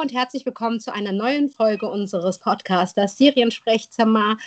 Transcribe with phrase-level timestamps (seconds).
[0.00, 4.38] und herzlich willkommen zu einer neuen Folge unseres Podcasters Seriensprechzimmer.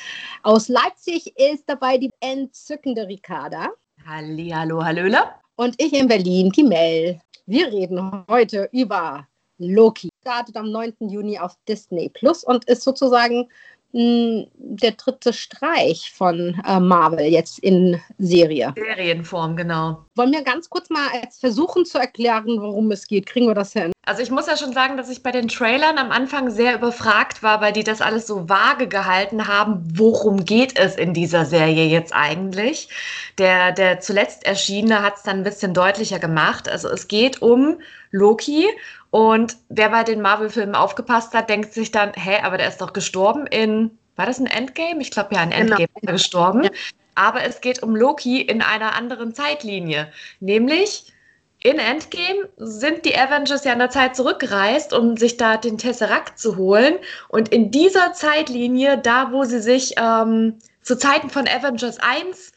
[0.41, 3.67] Aus Leipzig ist dabei die entzückende Ricarda.
[4.03, 5.19] Hallo, Hallöle.
[5.55, 7.21] Und ich in Berlin, die Mel.
[7.45, 9.27] Wir reden heute über
[9.59, 10.09] Loki.
[10.21, 10.95] Startet am 9.
[11.01, 13.47] Juni auf Disney Plus und ist sozusagen
[13.93, 18.73] der dritte Streich von äh, Marvel jetzt in Serie.
[18.75, 20.03] Serienform, genau.
[20.15, 21.07] Wollen wir ganz kurz mal
[21.39, 23.27] versuchen zu erklären, worum es geht?
[23.27, 23.91] Kriegen wir das hin?
[24.05, 27.43] Also ich muss ja schon sagen, dass ich bei den Trailern am Anfang sehr überfragt
[27.43, 29.83] war, weil die das alles so vage gehalten haben.
[29.95, 32.89] Worum geht es in dieser Serie jetzt eigentlich?
[33.37, 36.67] Der, der zuletzt erschienene hat es dann ein bisschen deutlicher gemacht.
[36.67, 38.67] Also es geht um Loki
[39.13, 42.93] und wer bei den Marvel-Filmen aufgepasst hat, denkt sich dann, hä, aber der ist doch
[42.93, 45.01] gestorben in, war das ein Endgame?
[45.01, 45.61] Ich glaube ja, ein genau.
[45.61, 46.11] Endgame genau.
[46.13, 46.63] gestorben.
[46.63, 46.71] Ja.
[47.13, 50.11] Aber es geht um Loki in einer anderen Zeitlinie.
[50.39, 51.13] Nämlich
[51.61, 56.39] in Endgame sind die Avengers ja in der Zeit zurückgereist, um sich da den Tesseract
[56.39, 56.95] zu holen.
[57.29, 62.51] Und in dieser Zeitlinie, da wo sie sich ähm, zu Zeiten von Avengers 1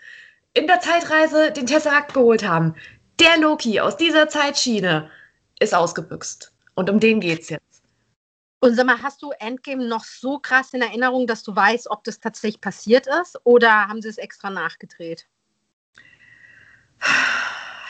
[0.55, 2.75] in der Zeitreise den Tesseract geholt haben,
[3.21, 5.11] der Loki aus dieser Zeitschiene
[5.61, 6.53] ist ausgebüxt.
[6.75, 7.83] Und um den geht es jetzt.
[8.61, 12.05] Und sag mal, hast du Endgame noch so krass in Erinnerung, dass du weißt, ob
[12.05, 15.27] das tatsächlich passiert ist oder haben sie es extra nachgedreht?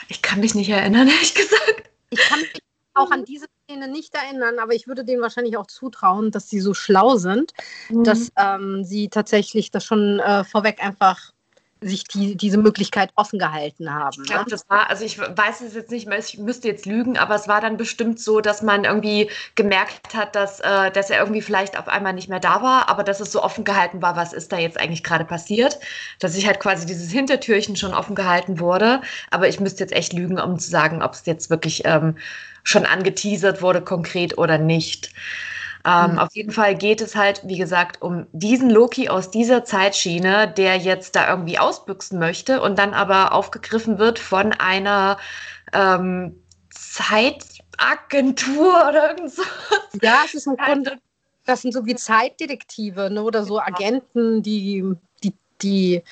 [0.09, 1.89] Ich kann mich nicht erinnern, ehrlich gesagt.
[2.09, 2.61] Ich kann mich
[2.93, 6.59] auch an diese Szene nicht erinnern, aber ich würde denen wahrscheinlich auch zutrauen, dass sie
[6.59, 7.53] so schlau sind,
[7.89, 8.03] mhm.
[8.03, 11.31] dass ähm, sie tatsächlich das schon äh, vorweg einfach
[11.81, 14.21] sich die, diese Möglichkeit offen gehalten haben.
[14.23, 14.51] Ich glaube, ne?
[14.51, 17.47] das war, also ich weiß es jetzt nicht mehr, ich müsste jetzt lügen, aber es
[17.47, 21.77] war dann bestimmt so, dass man irgendwie gemerkt hat, dass, äh, dass er irgendwie vielleicht
[21.77, 24.51] auf einmal nicht mehr da war, aber dass es so offen gehalten war, was ist
[24.51, 25.79] da jetzt eigentlich gerade passiert,
[26.19, 30.13] dass sich halt quasi dieses Hintertürchen schon offen gehalten wurde, aber ich müsste jetzt echt
[30.13, 32.17] lügen, um zu sagen, ob es jetzt wirklich ähm,
[32.63, 35.13] schon angeteasert wurde, konkret oder nicht.
[35.87, 36.19] Ähm, mhm.
[36.19, 40.75] Auf jeden Fall geht es halt, wie gesagt, um diesen Loki aus dieser Zeitschiene, der
[40.75, 45.17] jetzt da irgendwie ausbüchsen möchte und dann aber aufgegriffen wird von einer
[45.71, 49.43] ähm, Zeitagentur oder irgend so.
[50.01, 50.97] Ja, es ist im Grunde,
[51.45, 53.65] das sind so wie Zeitdetektive ne, oder so genau.
[53.65, 56.03] Agenten, die, die, die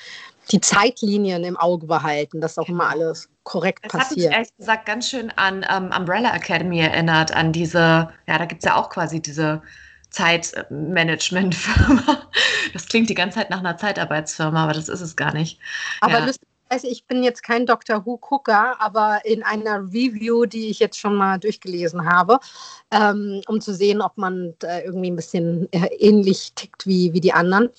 [0.50, 3.04] die Zeitlinien im Auge behalten, dass auch immer genau.
[3.06, 4.10] alles korrekt das passiert.
[4.10, 8.38] Das hat mich ehrlich gesagt ganz schön an um, Umbrella Academy erinnert, an diese, ja,
[8.38, 9.62] da gibt es ja auch quasi diese
[10.10, 12.02] Zeitmanagement-Firma.
[12.72, 15.60] Das klingt die ganze Zeit nach einer Zeitarbeitsfirma, aber das ist es gar nicht.
[16.00, 16.26] Aber ja.
[16.26, 21.14] lustigerweise, ich bin jetzt kein Doctor Who-Gucker, aber in einer Review, die ich jetzt schon
[21.14, 22.40] mal durchgelesen habe,
[22.90, 27.20] ähm, um zu sehen, ob man äh, irgendwie ein bisschen äh, ähnlich tickt wie, wie
[27.20, 27.70] die anderen,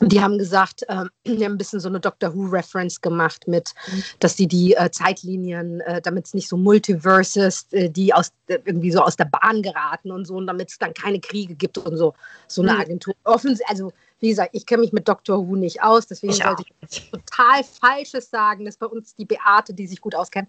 [0.00, 3.74] die haben gesagt, äh, die haben ein bisschen so eine Doctor Who-Reference gemacht mit,
[4.20, 8.92] dass sie die äh, Zeitlinien, äh, damit es nicht so Multiverses, äh, die aus, irgendwie
[8.92, 11.96] so aus der Bahn geraten und so, und damit es dann keine Kriege gibt und
[11.96, 12.14] so.
[12.46, 12.80] So eine mhm.
[12.80, 13.14] Agentur.
[13.24, 16.64] Offens also, wie gesagt, ich kenne mich mit Doctor Who nicht aus, deswegen ich sollte
[16.88, 18.64] ich total Falsches sagen.
[18.64, 20.48] Das ist bei uns die Beate, die sich gut auskennt.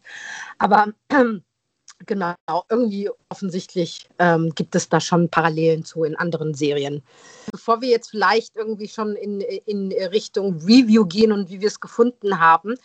[0.57, 0.87] Aber
[2.05, 2.33] Genau,
[2.69, 7.03] irgendwie offensichtlich ähm, gibt es da schon Parallelen zu in anderen Serien.
[7.51, 11.79] Bevor wir jetzt vielleicht irgendwie schon in, in Richtung Review gehen und wie wir es
[11.79, 12.75] gefunden haben,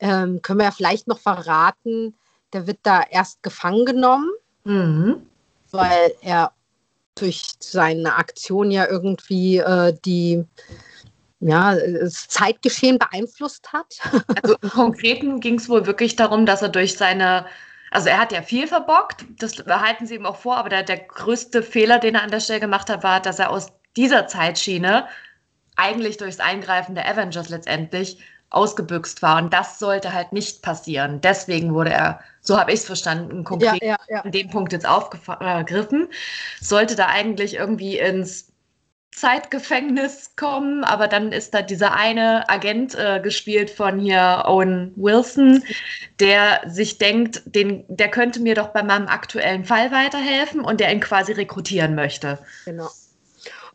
[0.00, 2.14] ähm, können wir ja vielleicht noch verraten,
[2.52, 4.30] der wird da erst gefangen genommen,
[4.64, 5.26] mhm.
[5.70, 6.52] weil er
[7.16, 10.44] durch seine Aktion ja irgendwie äh, die
[11.40, 13.98] ja, das Zeitgeschehen beeinflusst hat.
[14.42, 17.44] Also im Konkreten ging es wohl wirklich darum, dass er durch seine
[17.94, 20.98] also er hat ja viel verbockt, das behalten sie ihm auch vor, aber der, der
[20.98, 25.06] größte Fehler, den er an der Stelle gemacht hat, war, dass er aus dieser Zeitschiene
[25.76, 28.18] eigentlich durchs Eingreifen der Avengers letztendlich
[28.50, 29.40] ausgebüxt war.
[29.40, 31.20] Und das sollte halt nicht passieren.
[31.20, 34.20] Deswegen wurde er, so habe ich es verstanden, konkret ja, ja, ja.
[34.22, 36.08] an dem Punkt jetzt aufgegriffen.
[36.60, 38.53] Sollte da eigentlich irgendwie ins
[39.14, 45.62] Zeitgefängnis kommen, aber dann ist da dieser eine Agent äh, gespielt von hier Owen Wilson,
[46.18, 50.92] der sich denkt, den, der könnte mir doch bei meinem aktuellen Fall weiterhelfen und der
[50.92, 52.38] ihn quasi rekrutieren möchte.
[52.64, 52.90] Genau.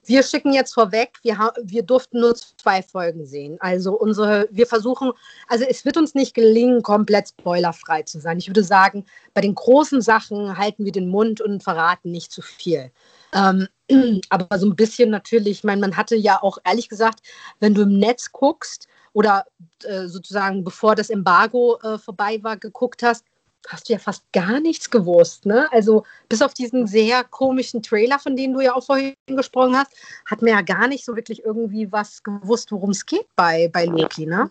[0.05, 3.57] Wir schicken jetzt vorweg, wir, wir durften nur zwei Folgen sehen.
[3.59, 5.11] Also unsere, wir versuchen,
[5.47, 8.39] also es wird uns nicht gelingen, komplett spoilerfrei zu sein.
[8.39, 12.41] Ich würde sagen, bei den großen Sachen halten wir den Mund und verraten nicht zu
[12.41, 12.91] viel.
[13.33, 13.67] Ähm,
[14.29, 17.19] aber so ein bisschen natürlich, ich meine, man hatte ja auch ehrlich gesagt,
[17.59, 19.45] wenn du im Netz guckst oder
[19.83, 23.25] äh, sozusagen bevor das Embargo äh, vorbei war, geguckt hast,
[23.67, 25.45] hast du ja fast gar nichts gewusst.
[25.45, 25.67] Ne?
[25.71, 29.91] Also bis auf diesen sehr komischen Trailer, von dem du ja auch vorhin gesprochen hast,
[30.25, 33.85] hat man ja gar nicht so wirklich irgendwie was gewusst, worum es geht bei, bei
[33.85, 34.25] Loki.
[34.25, 34.49] Ne?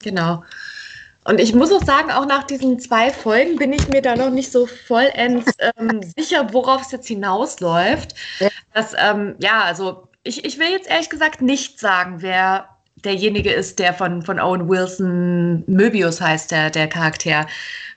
[0.00, 0.44] Genau.
[1.24, 4.30] Und ich muss auch sagen, auch nach diesen zwei Folgen bin ich mir da noch
[4.30, 8.14] nicht so vollends ähm, sicher, worauf es jetzt hinausläuft.
[8.40, 8.48] Ja.
[8.74, 12.68] Das, ähm, ja, also ich, ich will jetzt ehrlich gesagt nicht sagen, wer
[13.04, 17.46] derjenige ist, der von, von Owen Wilson, Möbius heißt der, der Charakter,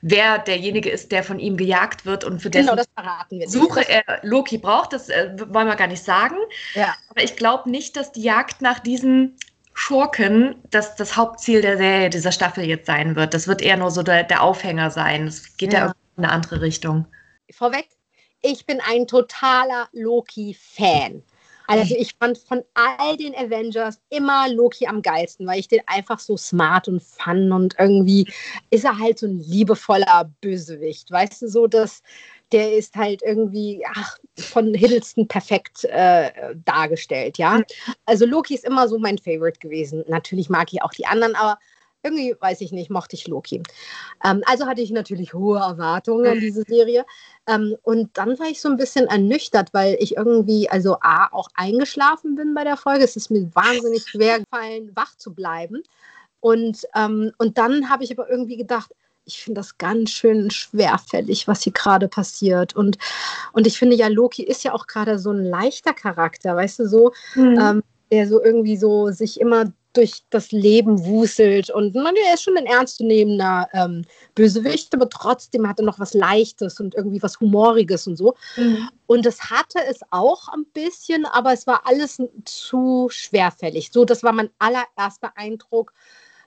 [0.01, 4.57] wer derjenige ist, der von ihm gejagt wird und für genau, dessen Suche er Loki
[4.57, 6.35] braucht, das äh, wollen wir gar nicht sagen.
[6.73, 6.95] Ja.
[7.09, 9.35] Aber ich glaube nicht, dass die Jagd nach diesem
[9.75, 13.33] Schurken das, das Hauptziel der Serie, dieser Staffel jetzt sein wird.
[13.33, 15.27] Das wird eher nur so der, der Aufhänger sein.
[15.27, 15.87] Es geht ja.
[15.87, 17.05] ja in eine andere Richtung.
[17.51, 17.89] Vorweg,
[18.41, 21.21] ich bin ein totaler Loki-Fan.
[21.67, 26.19] Also ich fand von all den Avengers immer Loki am geilsten, weil ich den einfach
[26.19, 28.31] so smart und fun und irgendwie
[28.69, 31.09] ist er halt so ein liebevoller Bösewicht.
[31.11, 32.03] Weißt du, so dass
[32.55, 37.61] der ist halt irgendwie ach, von Hiddleston perfekt äh, dargestellt, ja.
[38.05, 40.05] Also Loki ist immer so mein Favorite gewesen.
[40.07, 41.59] Natürlich mag ich auch die anderen, aber
[42.01, 43.61] irgendwie, weiß ich nicht, mochte ich Loki.
[44.23, 47.05] Ähm, also hatte ich natürlich hohe Erwartungen an diese Serie.
[47.45, 51.49] Ähm, und dann war ich so ein bisschen ernüchtert, weil ich irgendwie, also A, auch
[51.55, 53.03] eingeschlafen bin bei der Folge.
[53.03, 55.83] Es ist mir wahnsinnig schwer gefallen, wach zu bleiben.
[56.39, 58.93] Und, ähm, und dann habe ich aber irgendwie gedacht,
[59.25, 62.75] ich finde das ganz schön schwerfällig, was hier gerade passiert.
[62.75, 62.97] Und,
[63.53, 66.87] und ich finde ja, Loki ist ja auch gerade so ein leichter Charakter, weißt du,
[66.87, 67.59] so, mhm.
[67.59, 71.69] ähm, der so irgendwie so sich immer durch das Leben wuselt.
[71.69, 74.03] Und man, er ist schon ein ernstzunehmender ähm,
[74.35, 78.35] Bösewicht, aber trotzdem hat er noch was Leichtes und irgendwie was Humoriges und so.
[78.57, 78.89] Mhm.
[79.07, 83.91] Und das hatte es auch ein bisschen, aber es war alles zu schwerfällig.
[83.91, 85.93] So, das war mein allererster Eindruck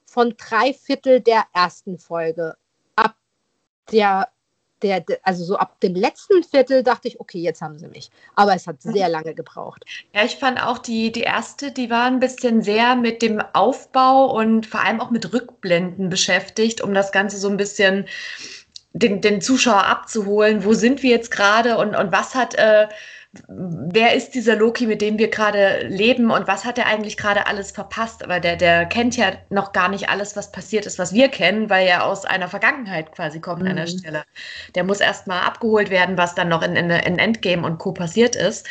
[0.04, 2.56] von drei Viertel der ersten Folge.
[3.92, 4.28] Der
[4.82, 8.10] der, also so ab dem letzten Viertel dachte ich, okay, jetzt haben sie mich.
[8.34, 9.84] Aber es hat sehr lange gebraucht.
[10.14, 14.26] Ja, ich fand auch die, die erste, die war ein bisschen sehr mit dem Aufbau
[14.36, 18.06] und vor allem auch mit Rückblenden beschäftigt, um das Ganze so ein bisschen
[18.92, 20.64] den, den Zuschauer abzuholen.
[20.64, 22.54] Wo sind wir jetzt gerade und, und was hat.
[22.54, 22.88] Äh,
[23.46, 27.46] wer ist dieser Loki, mit dem wir gerade leben und was hat er eigentlich gerade
[27.46, 28.24] alles verpasst?
[28.24, 31.68] Aber der, der kennt ja noch gar nicht alles, was passiert ist, was wir kennen,
[31.68, 33.68] weil er aus einer Vergangenheit quasi kommt mhm.
[33.68, 33.98] an der mhm.
[33.98, 34.24] Stelle.
[34.74, 37.92] Der muss erstmal abgeholt werden, was dann noch in, in, in Endgame und Co.
[37.92, 38.66] passiert ist.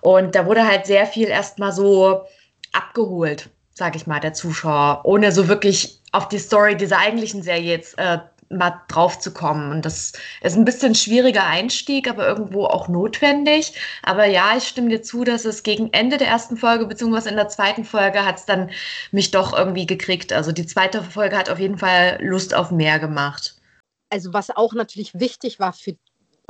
[0.00, 2.24] Und da wurde halt sehr viel erstmal so
[2.72, 7.70] abgeholt, sage ich mal, der Zuschauer, ohne so wirklich auf die Story dieser eigentlichen Serie
[7.70, 8.18] jetzt äh,
[8.50, 9.70] mal drauf zu kommen.
[9.70, 10.12] Und das
[10.42, 13.74] ist ein bisschen schwieriger Einstieg, aber irgendwo auch notwendig.
[14.02, 17.36] Aber ja, ich stimme dir zu, dass es gegen Ende der ersten Folge, beziehungsweise in
[17.36, 18.70] der zweiten Folge, hat es dann
[19.12, 20.32] mich doch irgendwie gekriegt.
[20.32, 23.56] Also die zweite Folge hat auf jeden Fall Lust auf mehr gemacht.
[24.10, 25.96] Also was auch natürlich wichtig war für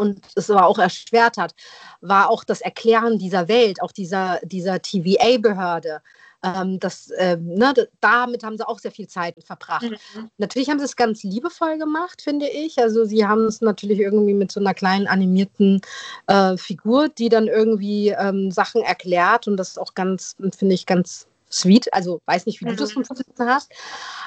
[0.00, 1.54] und es aber auch erschwert hat,
[2.00, 6.00] war auch das Erklären dieser Welt, auch dieser, dieser TVA-Behörde.
[6.42, 9.82] Ähm, das, äh, ne, damit haben sie auch sehr viel Zeit verbracht.
[9.82, 10.30] Mhm.
[10.38, 12.78] Natürlich haben sie es ganz liebevoll gemacht, finde ich.
[12.78, 15.82] Also sie haben es natürlich irgendwie mit so einer kleinen animierten
[16.28, 20.86] äh, Figur, die dann irgendwie ähm, Sachen erklärt und das ist auch ganz, finde ich,
[20.86, 21.92] ganz sweet.
[21.92, 23.02] Also weiß nicht, wie du das mhm.
[23.02, 23.70] empfunden hast.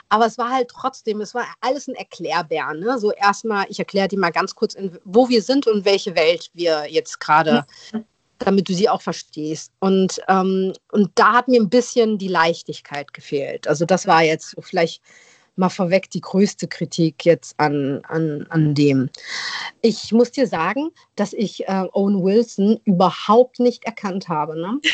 [0.09, 2.73] Aber es war halt trotzdem, es war alles ein Erklärbär.
[2.73, 2.99] Ne?
[2.99, 6.51] So erstmal, ich erkläre dir mal ganz kurz, in, wo wir sind und welche Welt
[6.53, 8.05] wir jetzt gerade mhm
[8.45, 9.71] damit du sie auch verstehst.
[9.79, 13.67] Und, ähm, und da hat mir ein bisschen die Leichtigkeit gefehlt.
[13.67, 15.01] Also das war jetzt vielleicht
[15.55, 19.09] mal vorweg die größte Kritik jetzt an, an, an dem.
[19.81, 24.59] Ich muss dir sagen, dass ich äh, Owen Wilson überhaupt nicht erkannt habe.
[24.59, 24.79] Ne?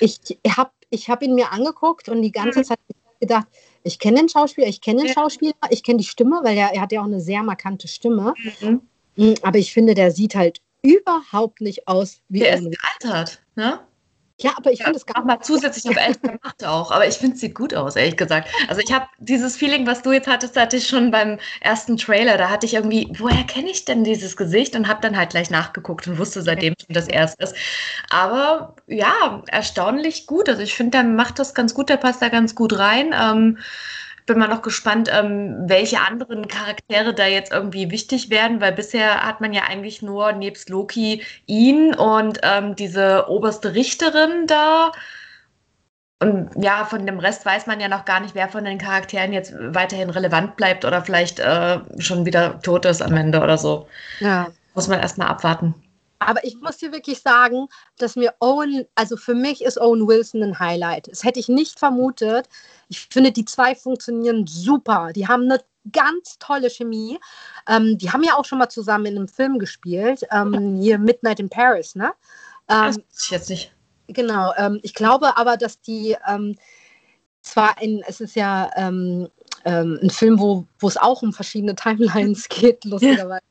[0.00, 2.64] Ich, ich habe ich hab ihn mir angeguckt und die ganze mhm.
[2.64, 2.78] Zeit
[3.20, 3.46] gedacht,
[3.84, 6.82] ich kenne den Schauspieler, ich kenne den Schauspieler, ich kenne die Stimme, weil er, er
[6.82, 8.34] hat ja auch eine sehr markante Stimme.
[8.60, 8.82] Mhm.
[9.16, 13.80] Mm, aber ich finde, der sieht halt überhaupt nicht aus wie Der ist gealtert, ne?
[14.40, 16.90] Ja, aber ich ja, finde es gar mal zusätzlich noch älter gemacht auch.
[16.90, 18.48] Aber ich finde es sieht gut aus, ehrlich gesagt.
[18.68, 22.36] Also ich habe dieses Feeling, was du jetzt hattest, hatte ich schon beim ersten Trailer.
[22.38, 24.74] Da hatte ich irgendwie, woher kenne ich denn dieses Gesicht?
[24.74, 27.54] Und habe dann halt gleich nachgeguckt und wusste seitdem schon, dass er es ist.
[28.10, 30.48] Aber ja, erstaunlich gut.
[30.48, 33.14] Also ich finde, der macht das ganz gut, der passt da ganz gut rein.
[33.14, 33.58] Ähm,
[34.32, 39.26] bin mal noch gespannt, ähm, welche anderen Charaktere da jetzt irgendwie wichtig werden, weil bisher
[39.26, 44.92] hat man ja eigentlich nur nebst Loki ihn und ähm, diese oberste Richterin da.
[46.20, 49.34] Und ja, von dem Rest weiß man ja noch gar nicht, wer von den Charakteren
[49.34, 53.86] jetzt weiterhin relevant bleibt oder vielleicht äh, schon wieder tot ist am Ende oder so.
[54.20, 54.48] Ja.
[54.74, 55.74] Muss man erstmal abwarten.
[56.26, 60.42] Aber ich muss dir wirklich sagen, dass mir Owen, also für mich ist Owen Wilson
[60.42, 61.08] ein Highlight.
[61.08, 62.48] Das hätte ich nicht vermutet.
[62.88, 65.12] Ich finde, die zwei funktionieren super.
[65.14, 65.60] Die haben eine
[65.90, 67.18] ganz tolle Chemie.
[67.68, 70.22] Ähm, die haben ja auch schon mal zusammen in einem Film gespielt.
[70.30, 72.12] Ähm, hier Midnight in Paris, ne?
[72.68, 73.72] Ähm, das weiß ich jetzt nicht.
[74.08, 74.52] Genau.
[74.56, 76.56] Ähm, ich glaube aber, dass die ähm,
[77.40, 79.28] zwar in, es ist ja ähm,
[79.64, 83.42] ein Film, wo es auch um verschiedene Timelines geht, lustigerweise.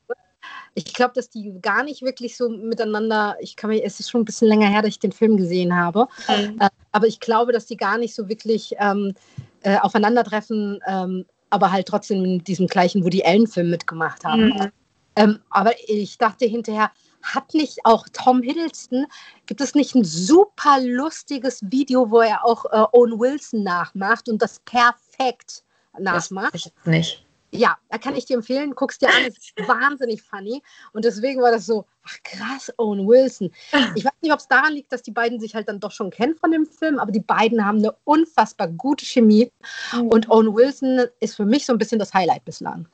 [0.74, 4.22] Ich glaube, dass die gar nicht wirklich so miteinander, ich kann mir, es ist schon
[4.22, 6.58] ein bisschen länger her, dass ich den Film gesehen habe, mhm.
[6.60, 9.14] äh, aber ich glaube, dass die gar nicht so wirklich ähm,
[9.62, 14.46] äh, aufeinandertreffen, ähm, aber halt trotzdem in diesem gleichen Woody Allen-Film mitgemacht haben.
[14.46, 14.72] Mhm.
[15.16, 16.90] Ähm, aber ich dachte hinterher,
[17.22, 19.06] hat nicht auch Tom Hiddleston,
[19.46, 24.40] gibt es nicht ein super lustiges Video, wo er auch äh, Owen Wilson nachmacht und
[24.40, 25.62] das perfekt
[25.98, 26.54] nachmacht?
[26.54, 27.26] Das ich nicht.
[27.54, 30.62] Ja, da kann ich dir empfehlen, guckst dir an, ist wahnsinnig funny.
[30.94, 33.50] Und deswegen war das so, ach krass, Owen Wilson.
[33.94, 36.10] Ich weiß nicht, ob es daran liegt, dass die beiden sich halt dann doch schon
[36.10, 39.52] kennen von dem Film, aber die beiden haben eine unfassbar gute Chemie.
[39.92, 40.08] Mhm.
[40.08, 42.88] Und Owen Wilson ist für mich so ein bisschen das Highlight bislang.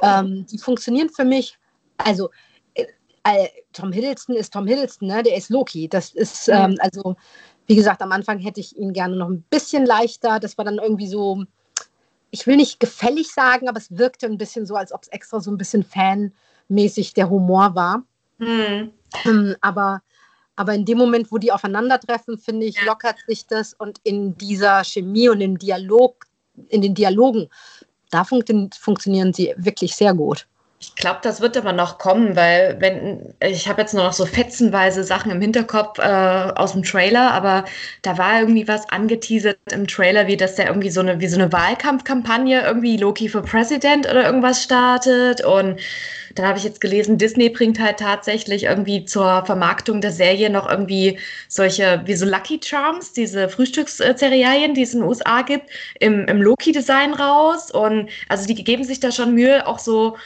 [0.00, 1.58] Ähm, die funktionieren für mich,
[1.98, 2.30] also
[2.74, 2.86] äh,
[3.24, 5.24] äh, Tom Hiddleston ist Tom Hiddleston, ne?
[5.24, 5.88] der ist Loki.
[5.88, 6.54] Das ist, mhm.
[6.54, 7.16] ähm, also,
[7.66, 10.38] wie gesagt, am Anfang hätte ich ihn gerne noch ein bisschen leichter.
[10.38, 11.44] Das war dann irgendwie so
[12.34, 15.38] ich will nicht gefällig sagen, aber es wirkte ein bisschen so, als ob es extra
[15.38, 18.02] so ein bisschen fanmäßig der Humor war.
[18.38, 18.90] Mhm.
[19.24, 20.02] Ähm, aber,
[20.56, 24.82] aber in dem Moment, wo die aufeinandertreffen, finde ich, lockert sich das und in dieser
[24.82, 26.26] Chemie und im Dialog,
[26.70, 27.48] in den Dialogen,
[28.10, 30.48] da funktio funktionieren sie wirklich sehr gut.
[30.80, 34.26] Ich glaube, das wird aber noch kommen, weil wenn ich habe jetzt nur noch so
[34.26, 37.64] fetzenweise Sachen im Hinterkopf äh, aus dem Trailer, aber
[38.02, 41.40] da war irgendwie was angeteasert im Trailer, wie dass der irgendwie so eine wie so
[41.40, 45.80] eine Wahlkampfkampagne irgendwie Loki für President oder irgendwas startet und
[46.34, 50.68] dann habe ich jetzt gelesen, Disney bringt halt tatsächlich irgendwie zur Vermarktung der Serie noch
[50.68, 56.26] irgendwie solche, wie so Lucky Charms, diese Frühstückscerealien, die es in den USA gibt, im,
[56.26, 57.70] im Loki-Design raus.
[57.70, 60.16] Und also die geben sich da schon Mühe, auch so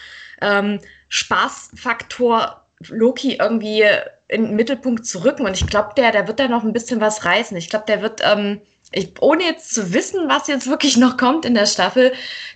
[0.40, 3.85] ähm, Spaßfaktor Loki irgendwie
[4.28, 5.47] in den Mittelpunkt zu rücken.
[5.47, 7.57] Und ich glaube, der, der wird da noch ein bisschen was reißen.
[7.57, 8.61] Ich glaube, der wird, ähm,
[8.92, 12.12] ich, ohne jetzt zu wissen, was jetzt wirklich noch kommt in der Staffel,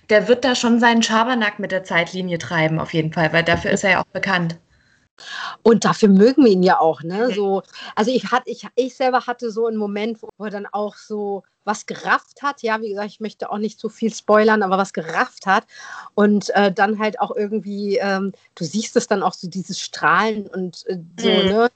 [0.09, 3.71] der wird da schon seinen Schabernack mit der Zeitlinie treiben, auf jeden Fall, weil dafür
[3.71, 4.57] ist er ja auch bekannt.
[5.61, 7.31] Und dafür mögen wir ihn ja auch, ne?
[7.33, 7.61] So,
[7.95, 11.43] also ich, hat, ich, ich selber hatte so einen Moment, wo er dann auch so
[11.65, 12.61] was gerafft hat.
[12.61, 15.65] Ja, wie gesagt, ich möchte auch nicht zu viel spoilern, aber was gerafft hat.
[16.15, 20.47] Und äh, dann halt auch irgendwie, ähm, du siehst es dann auch so, dieses Strahlen
[20.47, 21.49] und äh, so, mhm.
[21.49, 21.71] ne?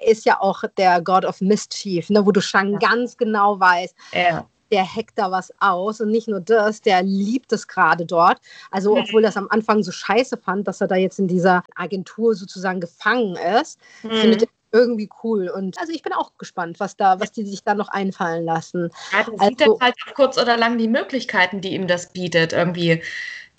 [0.00, 2.24] Ist ja auch der God of Mischief, ne?
[2.24, 2.78] wo du schon ja.
[2.78, 4.46] ganz genau weißt, ja.
[4.70, 6.00] der hackt da was aus.
[6.00, 8.38] Und nicht nur das, der liebt es gerade dort.
[8.70, 9.02] Also, mhm.
[9.02, 12.36] obwohl er das am Anfang so scheiße fand, dass er da jetzt in dieser Agentur
[12.36, 14.10] sozusagen gefangen ist, mhm.
[14.12, 15.48] findet er irgendwie cool.
[15.48, 18.90] Und also ich bin auch gespannt, was da, was die sich da noch einfallen lassen.
[19.12, 22.52] Ja, du also, siehst halt kurz oder lang die Möglichkeiten, die ihm das bietet.
[22.52, 23.02] Irgendwie,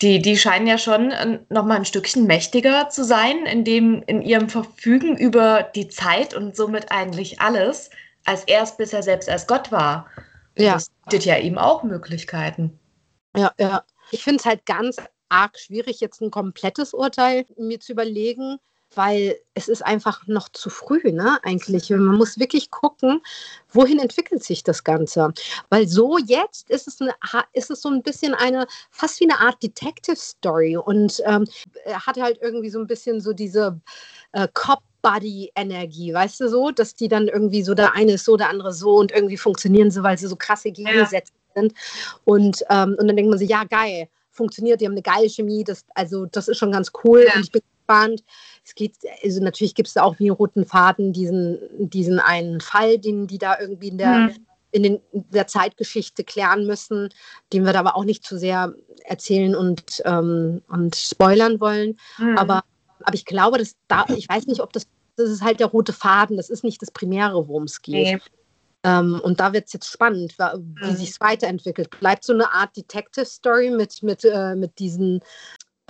[0.02, 4.02] die, die scheinen ja schon äh, noch mal ein Stückchen mächtiger zu sein, in dem,
[4.06, 7.90] in ihrem Verfügen über die Zeit und somit eigentlich alles,
[8.24, 10.06] als er es bisher selbst als Gott war.
[10.56, 10.74] Ja.
[10.74, 12.78] Das bietet ja ihm auch Möglichkeiten.
[13.36, 13.84] Ja, ja.
[14.10, 14.96] Ich finde es halt ganz
[15.28, 18.58] arg schwierig, jetzt ein komplettes Urteil mir zu überlegen
[18.94, 21.90] weil es ist einfach noch zu früh, ne, eigentlich.
[21.90, 23.22] Man muss wirklich gucken,
[23.72, 25.32] wohin entwickelt sich das Ganze.
[25.68, 27.14] Weil so jetzt ist es, eine,
[27.52, 31.46] ist es so ein bisschen eine, fast wie eine Art Detective-Story und ähm,
[31.84, 33.80] er hat halt irgendwie so ein bisschen so diese
[34.32, 38.36] äh, Cop- Buddy-Energie, weißt du so, dass die dann irgendwie so, der eine ist so,
[38.36, 41.62] der andere so und irgendwie funktionieren sie, weil sie so krasse Gegensätze ja.
[41.62, 41.74] sind.
[42.24, 45.64] Und, ähm, und dann denkt man sich, ja, geil, funktioniert, die haben eine geile Chemie,
[45.64, 47.34] das, also das ist schon ganz cool ja.
[47.34, 48.24] und ich bin gespannt.
[48.64, 52.98] Es geht, also natürlich gibt es auch wie einen roten Faden diesen, diesen einen Fall,
[52.98, 54.46] den die da irgendwie in der, mhm.
[54.70, 57.10] in, den, der Zeitgeschichte klären müssen,
[57.52, 61.96] den wir da aber auch nicht zu sehr erzählen und, ähm, und spoilern wollen.
[62.18, 62.38] Mhm.
[62.38, 62.62] Aber,
[63.02, 65.92] aber ich glaube, dass da, ich weiß nicht, ob das, das ist halt der rote
[65.92, 67.94] Faden, das ist nicht das Primäre, worum es geht.
[67.94, 68.20] Nee.
[68.82, 70.96] Ähm, und da wird es jetzt spannend, wie mhm.
[70.96, 71.90] sich es weiterentwickelt.
[72.00, 75.20] Bleibt so eine Art Detective Story mit, mit, äh, mit diesen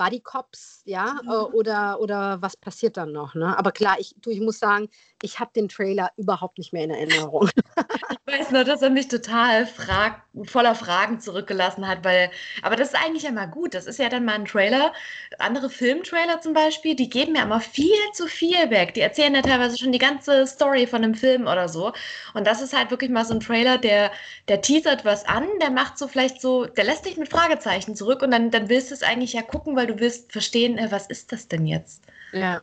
[0.01, 1.29] Buddy Cops, ja, mhm.
[1.29, 3.35] oder, oder was passiert dann noch?
[3.35, 3.55] Ne?
[3.55, 4.89] Aber klar, ich, du, ich muss sagen,
[5.21, 7.51] ich habe den Trailer überhaupt nicht mehr in Erinnerung.
[8.09, 12.31] ich weiß nur, dass er mich total frag, voller Fragen zurückgelassen hat, weil,
[12.63, 13.75] aber das ist eigentlich immer gut.
[13.75, 14.91] Das ist ja dann mal ein Trailer.
[15.37, 18.95] Andere Filmtrailer zum Beispiel, die geben ja immer viel zu viel weg.
[18.95, 21.93] Die erzählen ja teilweise schon die ganze Story von einem Film oder so.
[22.33, 24.11] Und das ist halt wirklich mal so ein Trailer, der,
[24.47, 28.23] der teasert was an, der macht so vielleicht so, der lässt dich mit Fragezeichen zurück
[28.23, 31.07] und dann, dann willst du es eigentlich ja gucken, weil du willst verstehen, äh, was
[31.07, 32.03] ist das denn jetzt?
[32.33, 32.61] Ja.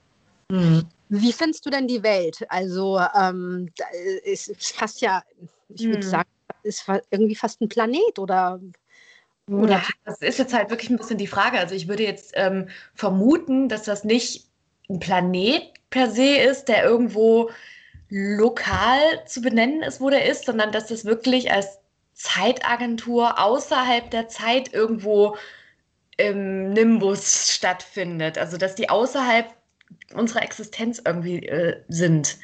[0.50, 0.86] Mhm.
[1.08, 2.44] Wie findest du denn die Welt?
[2.48, 3.70] Also ähm,
[4.24, 5.22] es ist fast ja,
[5.68, 6.10] ich würde hm.
[6.10, 6.28] sagen,
[6.62, 8.60] ist irgendwie fast ein Planet oder
[9.50, 11.58] oder ja, das ist jetzt halt wirklich ein bisschen die Frage.
[11.58, 14.46] Also ich würde jetzt ähm, vermuten, dass das nicht
[14.90, 17.50] ein Planet per se ist, der irgendwo
[18.10, 21.78] lokal zu benennen ist, wo der ist, sondern dass das wirklich als
[22.12, 25.36] Zeitagentur außerhalb der Zeit irgendwo
[26.18, 28.36] im Nimbus stattfindet.
[28.36, 29.46] Also dass die außerhalb
[30.14, 32.36] unserer Existenz irgendwie äh, sind.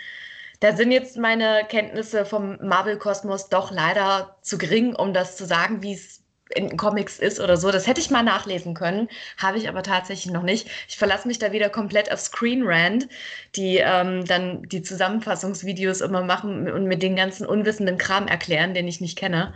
[0.61, 5.83] Da sind jetzt meine Kenntnisse vom Marvel-Kosmos doch leider zu gering, um das zu sagen,
[5.83, 7.71] wie es in Comics ist oder so.
[7.71, 10.69] Das hätte ich mal nachlesen können, habe ich aber tatsächlich noch nicht.
[10.89, 13.09] Ich verlasse mich da wieder komplett auf Screen Rant,
[13.57, 18.89] die ähm, dann die Zusammenfassungsvideos immer machen und mit den ganzen unwissenden Kram erklären, den
[18.89, 19.55] ich nicht kenne.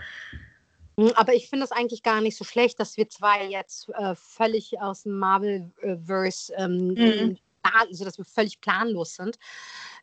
[0.99, 4.17] Hm, aber ich finde es eigentlich gar nicht so schlecht, dass wir zwei jetzt äh,
[4.17, 7.39] völlig aus dem Marvel-Verse, ähm, mhm.
[7.63, 9.39] also dass wir völlig planlos sind.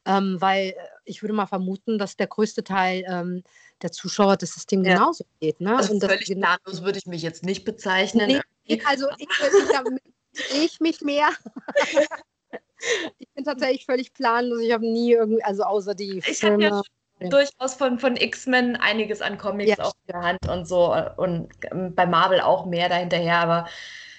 [0.05, 3.43] Ähm, weil äh, ich würde mal vermuten, dass der größte Teil ähm,
[3.81, 4.93] der Zuschauer das System ja.
[4.93, 5.59] genauso geht.
[5.59, 5.75] Ne?
[5.75, 8.41] Also völlig planlos würde ich mich jetzt nicht bezeichnen.
[8.67, 9.27] Nee, also ich,
[10.31, 11.29] ich, ich mich mehr.
[13.19, 14.61] ich bin tatsächlich völlig planlos.
[14.61, 16.83] Ich habe nie irgendwie, also außer die ich Filme
[17.19, 19.83] durchaus von, von X-Men einiges an Comics ja.
[19.83, 23.67] auf der Hand und so und ähm, bei Marvel auch mehr dahinterher, aber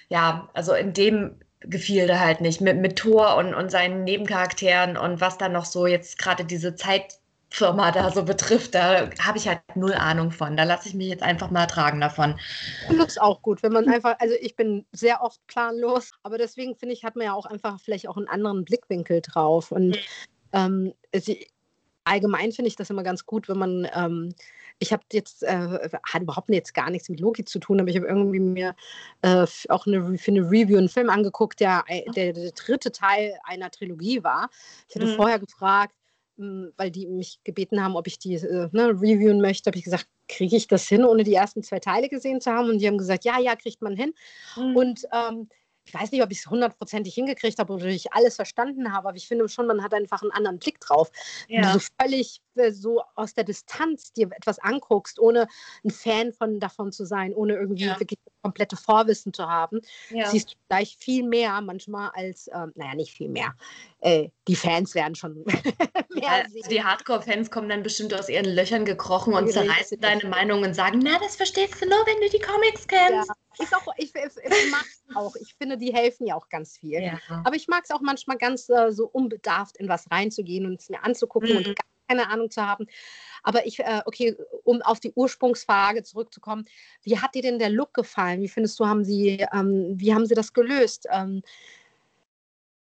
[0.09, 4.97] ja, also in dem gefiel der halt nicht mit, mit Thor und, und seinen Nebencharakteren
[4.97, 9.49] und was dann noch so jetzt gerade diese Zeitfirma da so betrifft, da habe ich
[9.49, 10.57] halt null Ahnung von.
[10.57, 12.39] Da lasse ich mich jetzt einfach mal tragen davon.
[12.83, 16.39] Ich finde es auch gut, wenn man einfach, also ich bin sehr oft planlos, aber
[16.39, 19.73] deswegen finde ich, hat man ja auch einfach vielleicht auch einen anderen Blickwinkel drauf.
[19.73, 20.01] Und mhm.
[20.53, 20.95] ähm,
[22.07, 24.35] allgemein finde ich das immer ganz gut, wenn man, ähm,
[24.79, 27.97] ich habe jetzt, äh, hat überhaupt jetzt gar nichts mit Logik zu tun, aber ich
[27.97, 28.75] habe irgendwie mir
[29.23, 31.85] äh, auch eine, für eine Review einen Film angeguckt, der,
[32.15, 34.51] der, der dritte Teil einer Trilogie war.
[34.89, 35.17] Ich hatte mhm.
[35.17, 35.95] vorher gefragt,
[36.37, 39.85] hm, weil die mich gebeten haben, ob ich die äh, ne, reviewen möchte, habe ich
[39.85, 42.69] gesagt, kriege ich das hin, ohne die ersten zwei Teile gesehen zu haben?
[42.69, 44.13] Und die haben gesagt, ja, ja, kriegt man hin.
[44.57, 44.77] Mhm.
[44.77, 45.49] Und ähm,
[45.87, 49.17] ich weiß nicht, ob ich es hundertprozentig hingekriegt habe oder ich alles verstanden habe, aber
[49.17, 51.11] ich finde schon, man hat einfach einen anderen Blick drauf.
[51.49, 51.63] Ja.
[51.63, 55.47] Wenn du so völlig äh, so aus der Distanz dir etwas anguckst, ohne
[55.85, 58.01] ein Fan von, davon zu sein, ohne irgendwie ja.
[58.01, 60.29] wirklich komplette Vorwissen zu haben, ja.
[60.29, 63.55] siehst du gleich viel mehr manchmal als, ähm, naja, nicht viel mehr.
[64.01, 65.45] Äh, die Fans werden schon
[66.15, 70.63] mehr also Die Hardcore-Fans kommen dann bestimmt aus ihren Löchern gekrochen und zerreißen deine Meinung
[70.63, 73.31] und sagen, na, das verstehst du nur, wenn du die Comics kennst.
[73.59, 75.35] Ich, auch, ich, ich, ich mag es auch.
[75.37, 77.03] Ich finde, die helfen ja auch ganz viel.
[77.03, 77.19] Ja.
[77.45, 80.89] Aber ich mag es auch manchmal ganz äh, so unbedarft in was reinzugehen und es
[80.89, 81.57] mir anzugucken mhm.
[81.59, 82.87] und gar keine Ahnung zu haben.
[83.43, 86.67] Aber ich, äh, okay, um auf die Ursprungsfrage zurückzukommen,
[87.03, 88.41] wie hat dir denn der Look gefallen?
[88.41, 91.07] Wie findest du, haben sie, ähm, wie haben sie das gelöst?
[91.11, 91.43] Ähm,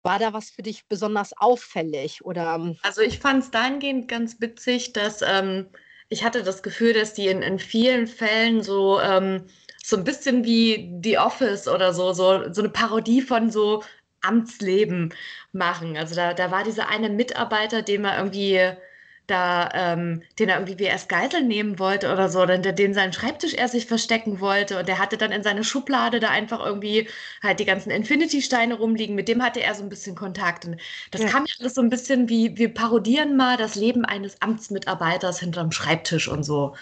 [0.03, 2.23] war da was für dich besonders auffällig?
[2.23, 2.55] Oder?
[2.55, 2.77] Ähm?
[2.81, 5.67] Also ich fand es dahingehend ganz witzig, dass ähm,
[6.09, 9.45] ich hatte das Gefühl, dass die in, in vielen Fällen so ähm,
[9.87, 13.83] so ein bisschen wie The Office oder so, so, so eine Parodie von so
[14.19, 15.13] Amtsleben
[15.53, 15.95] machen.
[15.95, 18.59] Also da, da war dieser eine Mitarbeiter, den man irgendwie
[19.27, 23.13] da, ähm, den er irgendwie wie erst Geisel nehmen wollte oder so, oder den seinen
[23.13, 27.07] Schreibtisch er sich verstecken wollte und der hatte dann in seine Schublade da einfach irgendwie
[27.41, 30.77] halt die ganzen Infinity-Steine rumliegen, mit dem hatte er so ein bisschen Kontakt und
[31.11, 31.29] das ja.
[31.29, 35.71] kam mir alles so ein bisschen wie, wir parodieren mal das Leben eines Amtsmitarbeiters hinterm
[35.71, 36.75] Schreibtisch und so.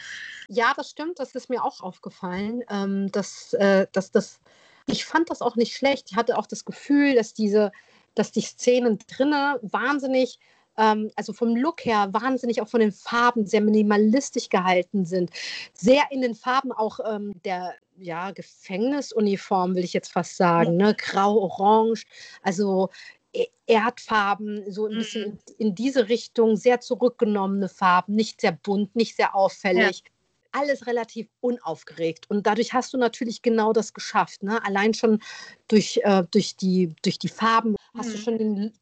[0.47, 4.39] Ja, das stimmt, das ist mir auch aufgefallen, ähm, dass, äh, dass das,
[4.87, 7.71] ich fand das auch nicht schlecht, ich hatte auch das Gefühl, dass diese,
[8.13, 10.39] dass die Szenen drinnen wahnsinnig
[10.77, 15.31] ähm, also vom Look her wahnsinnig auch von den Farben sehr minimalistisch gehalten sind.
[15.73, 20.95] Sehr in den Farben auch ähm, der ja, Gefängnisuniform, will ich jetzt fast sagen, ne?
[20.97, 22.05] grau, orange,
[22.41, 22.89] also
[23.33, 25.39] e-, Erdfarben, so ein bisschen mhm.
[25.57, 30.03] in, in, diese Richtung, sehr zurückgenommene Farben, nicht sehr bunt, nicht sehr auffällig.
[30.05, 30.11] Ja.
[30.55, 32.29] Alles relativ unaufgeregt.
[32.29, 34.43] Und dadurch hast du natürlich genau das geschafft.
[34.43, 34.63] Ne?
[34.65, 35.19] Allein schon
[35.67, 38.21] durch, äh, durch, die, durch die Farben hast du mhm.
[38.21, 38.73] schon den,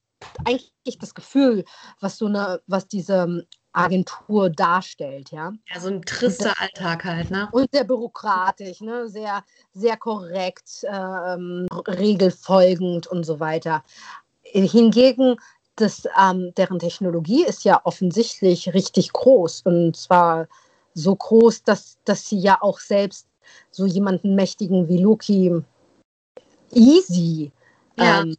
[0.46, 1.66] eigentlich das Gefühl,
[2.00, 5.52] was so eine, was diese ähm, Agentur darstellt, ja.
[5.68, 7.50] Ja, so ein trister Alltag halt, ne?
[7.52, 9.10] Und sehr bürokratisch, ne?
[9.10, 13.84] Sehr, sehr korrekt, ähm, regelfolgend und so weiter.
[14.44, 15.38] Hingegen,
[15.76, 20.48] das, ähm, deren Technologie ist ja offensichtlich richtig groß und zwar
[20.94, 23.28] so groß, dass, dass sie ja auch selbst
[23.72, 25.64] so jemanden mächtigen wie Loki
[26.72, 27.52] easy
[27.98, 28.22] ja.
[28.22, 28.38] ähm,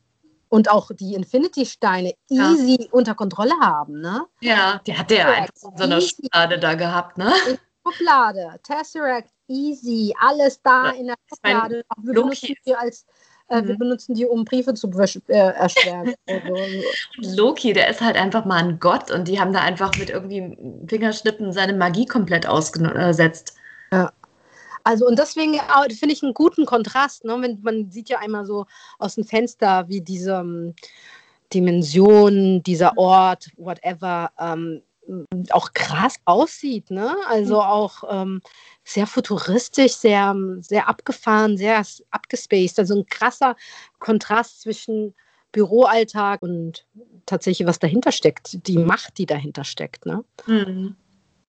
[0.49, 2.87] und auch die Infinity-Steine easy ja.
[2.93, 4.27] unter Kontrolle haben, ne?
[4.40, 7.33] Ja, die hat der einfach in so einer Schublade da gehabt, ne?
[7.49, 10.90] In Schublade, Tesseract, easy, alles da ja.
[10.93, 11.85] in der Schublade.
[11.88, 13.05] Auch wir benutzen die als
[13.48, 13.68] äh, mhm.
[13.68, 14.90] wir benutzen die, um Briefe zu
[15.28, 16.14] äh, erschweren.
[17.37, 20.57] Loki, der ist halt einfach mal ein Gott und die haben da einfach mit irgendwie
[20.88, 23.57] Fingerschnippen seine Magie komplett ausgesetzt.
[23.92, 24.12] Ja.
[24.87, 25.59] Also und deswegen
[25.98, 27.24] finde ich einen guten Kontrast.
[27.24, 27.37] Ne?
[27.40, 28.66] Wenn, man sieht ja einmal so
[28.98, 30.74] aus dem Fenster, wie diese um, ähm,
[31.52, 34.83] Dimension, dieser Ort, whatever, ähm,
[35.51, 37.14] auch krass aussieht, ne?
[37.29, 37.61] Also mhm.
[37.61, 38.40] auch ähm,
[38.85, 42.79] sehr futuristisch, sehr, sehr abgefahren, sehr abgespaced.
[42.79, 43.57] Also ein krasser
[43.99, 45.14] Kontrast zwischen
[45.53, 46.87] Büroalltag und
[47.27, 50.07] tatsächlich, was dahinter steckt, die Macht, die dahinter steckt.
[50.07, 50.25] Ne?
[50.47, 50.97] Mhm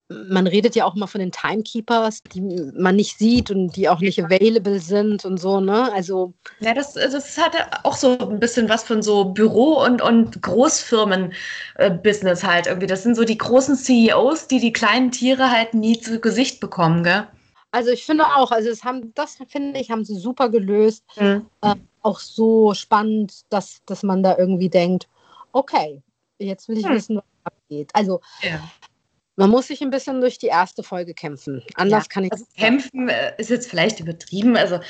[0.09, 4.01] man redet ja auch mal von den Timekeepers, die man nicht sieht und die auch
[4.01, 5.92] nicht available sind und so, ne?
[5.92, 6.33] Also.
[6.61, 12.42] Ja, das, das hat auch so ein bisschen was von so Büro- und, und Großfirmen-Business
[12.42, 12.87] halt irgendwie.
[12.87, 17.05] Das sind so die großen CEOs, die die kleinen Tiere halt nie zu Gesicht bekommen,
[17.05, 17.27] gell?
[17.71, 21.05] Also ich finde auch, also es haben, das finde ich, haben sie super gelöst.
[21.21, 21.47] Mhm.
[21.61, 25.07] Äh, auch so spannend, dass, dass man da irgendwie denkt,
[25.53, 26.03] okay,
[26.38, 26.94] jetzt will ich mhm.
[26.94, 27.90] wissen, was abgeht.
[27.92, 28.61] Also ja.
[29.38, 31.62] Man muss sich ein bisschen durch die erste Folge kämpfen.
[31.77, 32.33] Anders ja, kann ich.
[32.33, 34.57] Also kämpfen äh, ist jetzt vielleicht übertrieben.
[34.57, 34.81] Also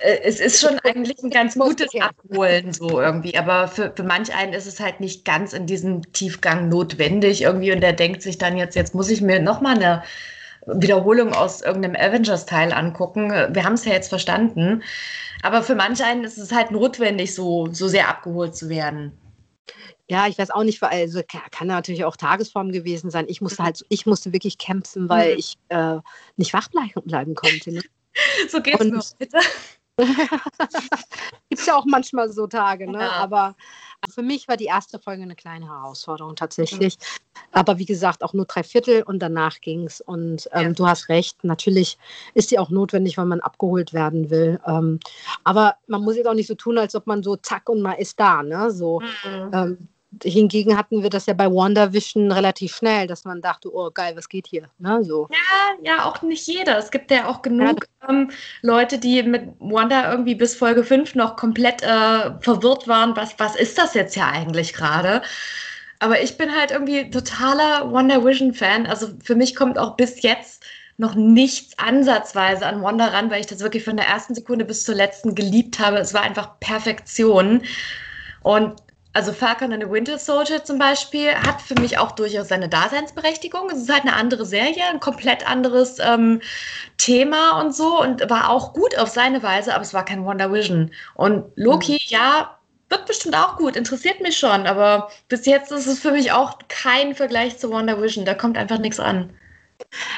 [0.00, 4.34] äh, es ist schon eigentlich ein ganz gutes Abholen so irgendwie, aber für, für manch
[4.34, 8.38] einen ist es halt nicht ganz in diesem Tiefgang notwendig irgendwie und der denkt sich
[8.38, 10.02] dann jetzt, jetzt muss ich mir nochmal eine
[10.66, 13.30] Wiederholung aus irgendeinem Avengers-Teil angucken.
[13.30, 14.82] Wir haben es ja jetzt verstanden,
[15.42, 19.12] aber für manch einen ist es halt notwendig, so, so sehr abgeholt zu werden.
[20.08, 23.26] Ja, ich weiß auch nicht, also kann natürlich auch Tagesform gewesen sein.
[23.28, 23.66] Ich musste mhm.
[23.66, 25.38] halt, ich musste wirklich kämpfen, weil mhm.
[25.38, 25.98] ich äh,
[26.36, 27.72] nicht wach bleiben konnte.
[27.72, 27.82] Ne?
[28.48, 29.38] so geht's Und, mir bitte.
[29.96, 32.98] Gibt es ja auch manchmal so Tage, ne?
[32.98, 33.12] Ja.
[33.12, 33.54] Aber
[34.12, 36.96] für mich war die erste Folge eine kleine Herausforderung tatsächlich.
[36.98, 37.40] Mhm.
[37.52, 40.00] Aber wie gesagt, auch nur drei Viertel und danach ging es.
[40.00, 40.72] Und ähm, ja.
[40.72, 41.96] du hast recht, natürlich
[42.34, 44.60] ist sie auch notwendig, weil man abgeholt werden will.
[44.66, 44.98] Ähm,
[45.44, 47.94] aber man muss jetzt auch nicht so tun, als ob man so zack und mal
[47.94, 48.42] ist da.
[48.42, 48.72] Ne?
[48.72, 49.50] So, mhm.
[49.52, 49.88] ähm,
[50.22, 54.28] hingegen hatten wir das ja bei WandaVision relativ schnell, dass man dachte, oh geil, was
[54.28, 54.68] geht hier?
[54.78, 55.28] Ne, so.
[55.30, 56.78] Ja, ja, auch nicht jeder.
[56.78, 58.08] Es gibt ja auch genug ja.
[58.08, 58.30] ähm,
[58.62, 63.56] Leute, die mit Wanda irgendwie bis Folge 5 noch komplett äh, verwirrt waren, was, was
[63.56, 65.22] ist das jetzt ja eigentlich gerade?
[66.00, 68.86] Aber ich bin halt irgendwie totaler WandaVision-Fan.
[68.86, 70.64] Also für mich kommt auch bis jetzt
[70.96, 74.84] noch nichts ansatzweise an Wanda ran, weil ich das wirklich von der ersten Sekunde bis
[74.84, 75.98] zur letzten geliebt habe.
[75.98, 77.62] Es war einfach Perfektion.
[78.42, 78.74] Und
[79.14, 83.70] also Falcon and the Winter Soldier zum Beispiel hat für mich auch durchaus seine Daseinsberechtigung.
[83.70, 86.42] Es ist halt eine andere Serie, ein komplett anderes ähm,
[86.98, 90.52] Thema und so und war auch gut auf seine Weise, aber es war kein Wonder
[90.52, 90.90] Vision.
[91.14, 91.98] Und Loki, mhm.
[92.06, 96.32] ja, wird bestimmt auch gut, interessiert mich schon, aber bis jetzt ist es für mich
[96.32, 98.24] auch kein Vergleich zu Wonder Vision.
[98.24, 99.32] Da kommt einfach nichts an.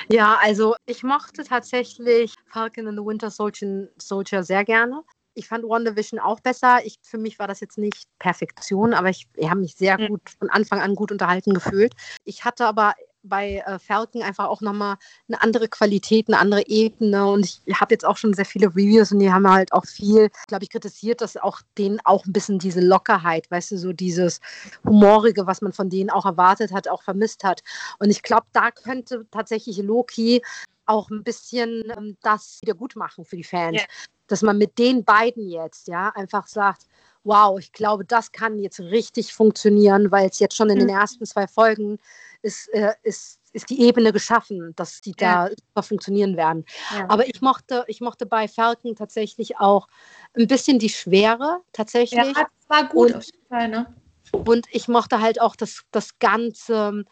[0.09, 5.03] Ja, also ich mochte tatsächlich Falcon and the Winter Soldier, Soldier sehr gerne.
[5.37, 6.79] Ich fand WandaVision auch besser.
[6.85, 10.23] Ich, für mich war das jetzt nicht Perfektion, aber ich, ich habe mich sehr gut
[10.39, 11.95] von Anfang an gut unterhalten gefühlt.
[12.25, 12.95] Ich hatte aber
[13.29, 14.97] bei äh, Falcon einfach auch nochmal
[15.29, 17.27] eine andere Qualität, eine andere Ebene.
[17.27, 20.31] Und ich habe jetzt auch schon sehr viele Reviews und die haben halt auch viel,
[20.49, 24.41] glaube ich, kritisiert, dass auch denen auch ein bisschen diese Lockerheit, weißt du, so dieses
[24.85, 27.63] Humorige, was man von denen auch erwartet hat, auch vermisst hat.
[27.99, 30.43] Und ich glaube, da könnte tatsächlich Loki
[30.87, 33.77] auch ein bisschen ähm, das wieder gut machen für die Fans.
[33.77, 33.87] Yeah
[34.27, 36.87] dass man mit den beiden jetzt ja einfach sagt,
[37.25, 40.95] wow, ich glaube, das kann jetzt richtig funktionieren, weil es jetzt schon in den mhm.
[40.95, 41.99] ersten zwei Folgen
[42.43, 45.49] ist, äh, ist, ist die Ebene geschaffen, dass die ja.
[45.75, 46.65] da funktionieren werden.
[46.95, 47.07] Ja.
[47.09, 49.89] Aber ich mochte, ich mochte bei Falcon tatsächlich auch
[50.35, 52.25] ein bisschen die Schwere tatsächlich.
[52.25, 53.95] Ja, das war gut und, auf jeden Fall, ne?
[54.33, 57.05] Und ich mochte halt auch das, das ganze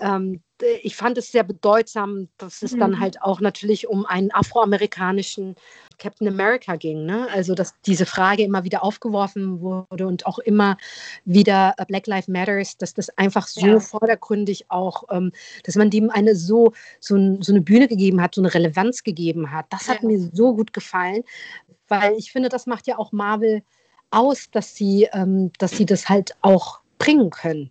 [0.00, 0.40] ähm,
[0.82, 2.80] ich fand es sehr bedeutsam, dass es mhm.
[2.80, 5.54] dann halt auch natürlich um einen afroamerikanischen
[5.98, 7.04] Captain America ging.
[7.04, 7.28] Ne?
[7.32, 10.76] Also, dass diese Frage immer wieder aufgeworfen wurde und auch immer
[11.24, 13.80] wieder äh, Black Lives Matters, dass das einfach so ja.
[13.80, 15.32] vordergründig auch, ähm,
[15.64, 19.02] dass man dem eine so, so, ein, so, eine Bühne gegeben hat, so eine Relevanz
[19.02, 19.66] gegeben hat.
[19.70, 20.08] Das hat ja.
[20.08, 21.22] mir so gut gefallen,
[21.88, 23.62] weil ich finde, das macht ja auch Marvel
[24.10, 27.70] aus, dass sie, ähm, dass sie das halt auch bringen können.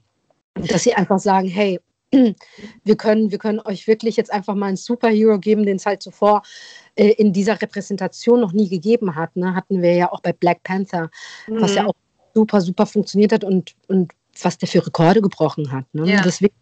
[0.55, 1.79] Dass sie einfach sagen, hey,
[2.11, 6.01] wir können, wir können euch wirklich jetzt einfach mal einen Superhero geben, den es halt
[6.01, 6.43] zuvor
[6.95, 9.35] äh, in dieser Repräsentation noch nie gegeben hat.
[9.35, 9.55] Ne?
[9.55, 11.09] Hatten wir ja auch bei Black Panther,
[11.47, 11.61] mhm.
[11.61, 11.89] was ja mhm.
[11.89, 11.95] auch
[12.33, 15.85] super, super funktioniert hat und, und was der für Rekorde gebrochen hat.
[15.93, 16.11] Ne?
[16.11, 16.21] Ja.
[16.21, 16.53] Deswegen,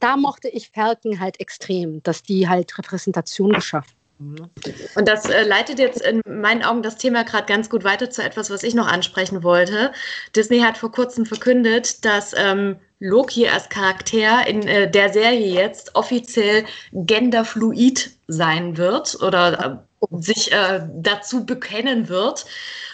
[0.00, 4.50] da mochte ich Falcon halt extrem, dass die halt Repräsentation geschafft Ne?
[4.94, 8.22] Und das äh, leitet jetzt in meinen Augen das Thema gerade ganz gut weiter zu
[8.22, 9.92] etwas, was ich noch ansprechen wollte.
[10.36, 15.96] Disney hat vor kurzem verkündet, dass ähm, Loki als Charakter in äh, der Serie jetzt
[15.96, 22.46] offiziell genderfluid sein wird oder äh, sich äh, dazu bekennen wird.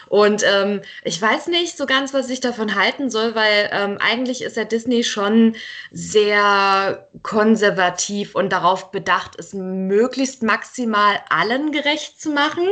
[0.09, 4.43] Und ähm, ich weiß nicht so ganz, was ich davon halten soll, weil ähm, eigentlich
[4.43, 5.57] ist ja Disney schon
[5.91, 12.67] sehr konservativ und darauf bedacht, es möglichst maximal allen gerecht zu machen.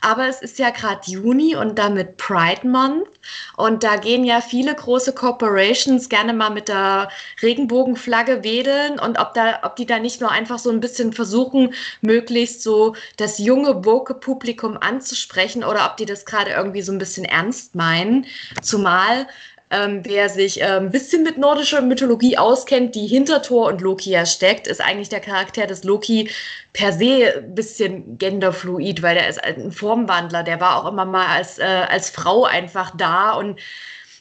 [0.00, 3.08] Aber es ist ja gerade Juni und damit Pride Month.
[3.56, 7.08] Und da gehen ja viele große Corporations gerne mal mit der
[7.42, 11.74] Regenbogenflagge wedeln und ob, da, ob die da nicht nur einfach so ein bisschen versuchen,
[12.00, 16.98] möglichst so das junge, woke Publikum anzusprechen oder ob die das gerade irgendwie so ein
[16.98, 18.26] bisschen ernst meinen.
[18.62, 19.26] Zumal
[19.70, 24.10] ähm, wer sich äh, ein bisschen mit nordischer Mythologie auskennt, die hinter Thor und Loki
[24.10, 26.30] ja steckt, ist eigentlich der Charakter des Loki
[26.72, 31.26] per se ein bisschen genderfluid, weil der ist ein Formwandler, der war auch immer mal
[31.26, 33.58] als, äh, als Frau einfach da und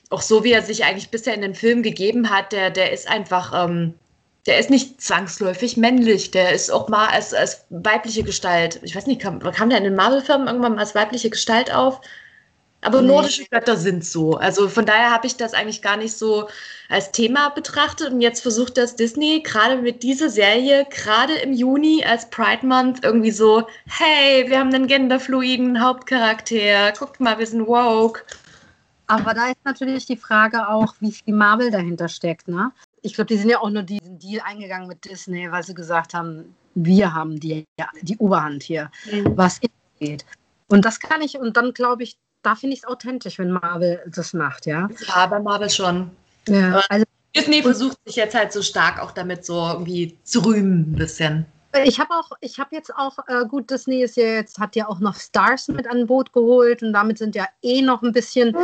[0.10, 3.08] auch so, wie er sich eigentlich bisher in den Film gegeben hat, der, der ist
[3.08, 3.94] einfach, ähm,
[4.48, 8.80] der ist nicht zwangsläufig männlich, der ist auch mal als, als weibliche Gestalt.
[8.84, 12.02] Ich weiß nicht, kam, kam der in den Marvel-Filmen irgendwann mal als weibliche Gestalt auf?
[12.86, 13.08] Aber nee.
[13.08, 14.36] nordische Götter sind so.
[14.36, 16.48] Also von daher habe ich das eigentlich gar nicht so
[16.88, 18.14] als Thema betrachtet.
[18.14, 23.04] Und jetzt versucht das Disney gerade mit dieser Serie, gerade im Juni als Pride Month,
[23.04, 26.92] irgendwie so, hey, wir haben einen genderfluiden Hauptcharakter.
[26.98, 28.22] Guckt mal, wir sind woke.
[29.08, 32.48] Aber da ist natürlich die Frage auch, wie viel Marvel dahinter steckt.
[32.48, 32.72] Ne?
[33.02, 36.14] Ich glaube, die sind ja auch nur diesen Deal eingegangen mit Disney, weil sie gesagt
[36.14, 37.66] haben, wir haben die,
[38.02, 39.36] die Oberhand hier, mhm.
[39.36, 39.60] was
[40.00, 40.26] geht.
[40.68, 44.04] Und das kann ich, und dann glaube ich, da finde ich es authentisch, wenn Marvel
[44.08, 44.88] das macht, ja.
[45.08, 46.12] Ja, bei Marvel schon.
[46.48, 47.06] Ja, also,
[47.36, 51.46] Disney versucht sich jetzt halt so stark auch damit so irgendwie zu rühmen, ein bisschen.
[51.84, 54.88] Ich habe auch, ich habe jetzt auch, äh, gut, Disney ist ja jetzt, hat ja
[54.88, 58.56] auch noch Stars mit an Boot geholt und damit sind ja eh noch ein bisschen.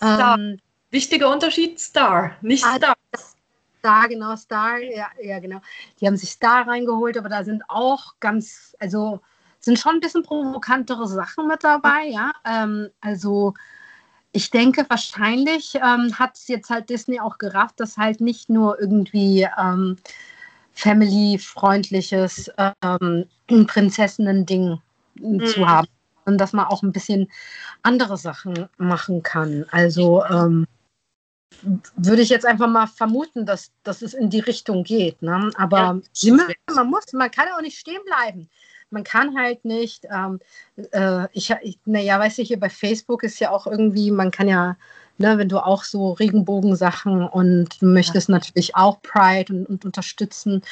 [0.00, 0.58] Ähm,
[0.90, 2.94] Wichtiger Unterschied, Star, nicht ah, Star.
[3.80, 5.60] Star, genau, Star, ja, ja, genau.
[6.00, 9.20] Die haben sich Star reingeholt, aber da sind auch ganz, also
[9.64, 12.32] sind schon ein bisschen provokantere Sachen mit dabei, ja.
[12.44, 13.54] Ähm, also
[14.32, 18.80] ich denke, wahrscheinlich ähm, hat es jetzt halt Disney auch gerafft, dass halt nicht nur
[18.80, 19.96] irgendwie ähm,
[20.72, 22.50] family-freundliches
[22.82, 24.80] ähm, Prinzessinnen-Ding
[25.20, 25.46] mhm.
[25.46, 25.88] zu haben
[26.24, 27.30] und dass man auch ein bisschen
[27.82, 29.66] andere Sachen machen kann.
[29.70, 30.66] Also ähm,
[31.96, 35.22] würde ich jetzt einfach mal vermuten, dass, dass es in die Richtung geht.
[35.22, 35.50] Ne?
[35.56, 36.36] Aber ja,
[36.74, 38.50] man muss, man kann auch nicht stehen bleiben
[38.94, 40.40] man kann halt nicht, ähm,
[40.92, 44.48] äh, ich, ich, naja, weißt du, hier bei Facebook ist ja auch irgendwie, man kann
[44.48, 44.76] ja,
[45.18, 48.34] ne, wenn du auch so Regenbogensachen und du möchtest ja.
[48.34, 50.62] natürlich auch Pride und, und unterstützen.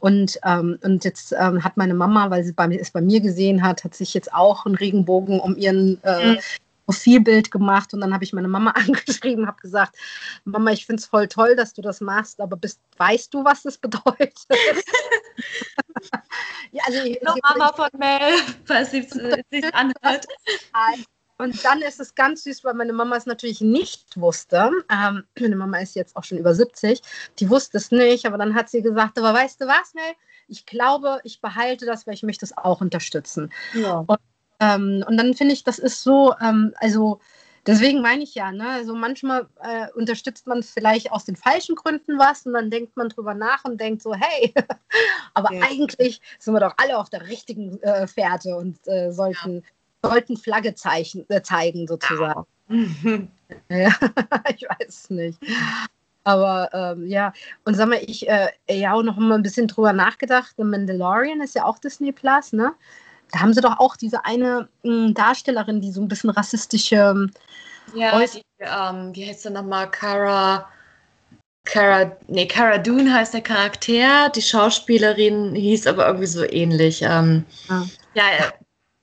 [0.00, 3.62] Und, ähm, und jetzt ähm, hat meine Mama, weil sie bei, es bei mir gesehen
[3.62, 6.38] hat, hat sich jetzt auch einen Regenbogen um ihren äh, mhm.
[6.84, 9.96] Profilbild gemacht und dann habe ich meine Mama angeschrieben, habe gesagt,
[10.44, 13.62] Mama, ich finde es voll toll, dass du das machst, aber bist, weißt du, was
[13.62, 14.38] das bedeutet?
[16.72, 20.26] ja, also ich, Noch Mama von Mel, falls sie sich anhört.
[21.38, 24.70] Und dann ist es ganz süß, weil meine Mama es natürlich nicht wusste.
[24.90, 27.02] Ähm, meine Mama ist jetzt auch schon über 70.
[27.40, 30.14] Die wusste es nicht, aber dann hat sie gesagt, aber weißt du was, Mel?
[30.46, 33.52] Ich glaube, ich behalte das, weil ich möchte es auch unterstützen.
[33.74, 34.04] Ja.
[34.06, 34.20] Und,
[34.60, 37.20] ähm, und dann finde ich, das ist so, ähm, also
[37.64, 42.18] Deswegen meine ich ja, ne, also manchmal äh, unterstützt man vielleicht aus den falschen Gründen
[42.18, 44.52] was und dann denkt man drüber nach und denkt so, hey,
[45.34, 45.62] aber ja.
[45.62, 49.62] eigentlich sind wir doch alle auf der richtigen äh, Fährte und äh, sollten,
[50.02, 50.10] ja.
[50.10, 52.46] sollten Flagge zeichen, äh, zeigen sozusagen.
[52.68, 53.28] Ja.
[54.56, 55.38] ich weiß es nicht.
[56.24, 57.32] Aber ähm, ja,
[57.64, 60.54] und sag mal, ich äh, ja auch noch mal ein bisschen drüber nachgedacht.
[60.56, 62.72] The Mandalorian ist ja auch Disney Plus, ne?
[63.32, 66.96] Da haben sie doch auch diese eine mh, hm, Darstellerin, die so ein bisschen rassistische.
[66.96, 67.30] Ähm,
[67.94, 69.90] ja, die, ähm, wie heißt sie nochmal?
[69.90, 70.68] Cara.
[71.64, 74.28] Cara, nee, Cara Dune heißt der Charakter.
[74.30, 77.02] Die Schauspielerin hieß aber irgendwie so ähnlich.
[77.02, 77.86] Ähm, ja.
[78.14, 78.52] ja,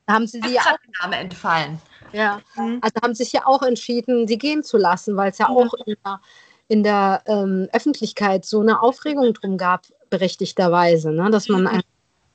[0.05, 0.77] da haben sie ja auch.
[1.01, 1.79] Name entfallen.
[2.11, 2.79] Ja, mhm.
[2.81, 5.57] also haben sich ja auch entschieden, sie gehen zu lassen, weil es ja mhm.
[5.57, 6.21] auch in der,
[6.67, 11.29] in der ähm, Öffentlichkeit so eine Aufregung drum gab, berechtigterweise, ne?
[11.29, 11.81] dass man mhm.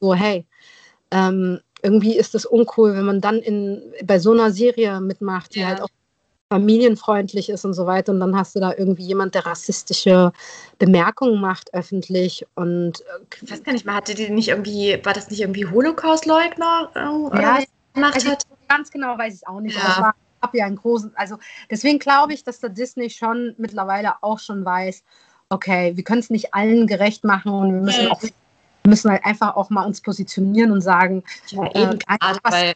[0.00, 0.46] so, hey,
[1.10, 5.60] ähm, irgendwie ist es uncool, wenn man dann in, bei so einer Serie mitmacht, die
[5.60, 5.68] ja.
[5.68, 5.88] halt auch
[6.48, 8.12] familienfreundlich ist und so weiter.
[8.12, 10.32] Und dann hast du da irgendwie jemand, der rassistische
[10.78, 12.46] Bemerkungen macht öffentlich.
[12.54, 15.66] Und äh, ich weiß gar nicht mal, hatte die nicht irgendwie, war das nicht irgendwie
[15.66, 16.90] Holocaust-Leugner?
[16.94, 17.58] Äh, ja,
[17.92, 18.44] gemacht also hat?
[18.68, 19.76] ganz genau weiß ich es auch nicht.
[19.76, 19.82] Ja.
[19.82, 21.38] Aber es war ab ja ein großen, also
[21.70, 25.02] deswegen glaube ich, dass der Disney schon mittlerweile auch schon weiß,
[25.48, 28.22] okay, wir können es nicht allen gerecht machen und wir müssen auch
[28.84, 32.52] wir müssen halt einfach auch mal uns positionieren und sagen, ja, äh, eben äh, was,
[32.52, 32.74] weil,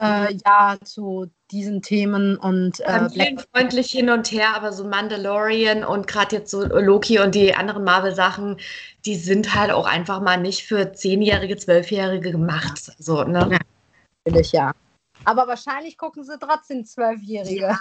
[0.00, 3.08] äh, ja zu diesen Themen und äh,
[3.52, 7.84] freundlich hin und her, aber so Mandalorian und gerade jetzt so Loki und die anderen
[7.84, 8.56] Marvel-Sachen,
[9.04, 12.92] die sind halt auch einfach mal nicht für zehnjährige, zwölfjährige gemacht.
[12.98, 13.46] So, ne?
[13.52, 13.58] Ja,
[14.24, 14.72] natürlich, ja.
[15.24, 17.54] Aber wahrscheinlich gucken sie trotzdem Zwölfjährige.
[17.54, 17.78] Ja,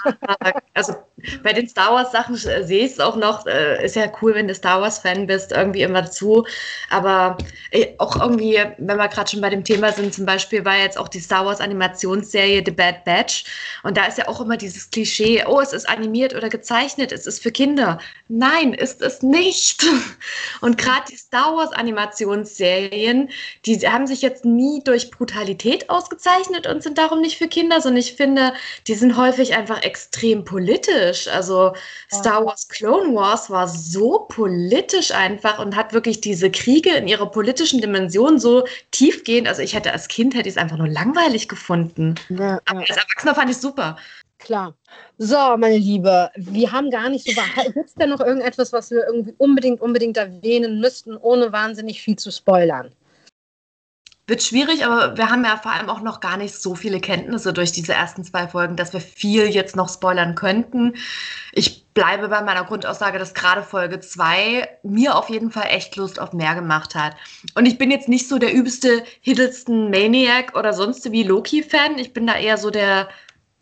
[0.73, 0.95] also
[1.43, 3.45] bei den Star Wars Sachen äh, sehe ich es auch noch.
[3.45, 6.45] Äh, ist ja cool, wenn du Star Wars Fan bist, irgendwie immer zu.
[6.89, 7.37] Aber
[7.71, 10.97] äh, auch irgendwie, wenn wir gerade schon bei dem Thema sind, zum Beispiel war jetzt
[10.97, 13.45] auch die Star Wars Animationsserie The Bad Batch.
[13.83, 17.27] Und da ist ja auch immer dieses Klischee, oh, es ist animiert oder gezeichnet, es
[17.27, 17.99] ist für Kinder.
[18.27, 19.85] Nein, ist es nicht.
[20.61, 23.29] Und gerade die Star Wars Animationsserien,
[23.65, 27.99] die haben sich jetzt nie durch Brutalität ausgezeichnet und sind darum nicht für Kinder, sondern
[27.99, 28.53] ich finde,
[28.87, 31.27] die sind häufig einfach extrem politisch.
[31.27, 31.73] Also
[32.11, 37.29] Star Wars Clone Wars war so politisch einfach und hat wirklich diese Kriege in ihrer
[37.29, 39.47] politischen Dimension so tiefgehend.
[39.47, 42.15] Also ich hätte als Kind hätte ich es einfach nur langweilig gefunden.
[42.29, 43.97] Ja, Aber als Erwachsener fand ich es super.
[44.43, 44.75] Klar.
[45.17, 47.41] So, meine Liebe, wir haben gar nicht so.
[47.73, 52.17] Gibt es denn noch irgendetwas, was wir irgendwie unbedingt, unbedingt erwähnen müssten, ohne wahnsinnig viel
[52.17, 52.91] zu spoilern?
[54.25, 57.51] Wird schwierig, aber wir haben ja vor allem auch noch gar nicht so viele Kenntnisse
[57.51, 60.95] durch diese ersten zwei Folgen, dass wir viel jetzt noch spoilern könnten.
[61.51, 66.21] Ich bleibe bei meiner Grundaussage, dass gerade Folge 2 mir auf jeden Fall echt Lust
[66.21, 67.17] auf mehr gemacht hat.
[67.55, 71.97] Und ich bin jetzt nicht so der übelste Hiddleston Maniac oder sonst wie Loki-Fan.
[71.97, 73.09] Ich bin da eher so der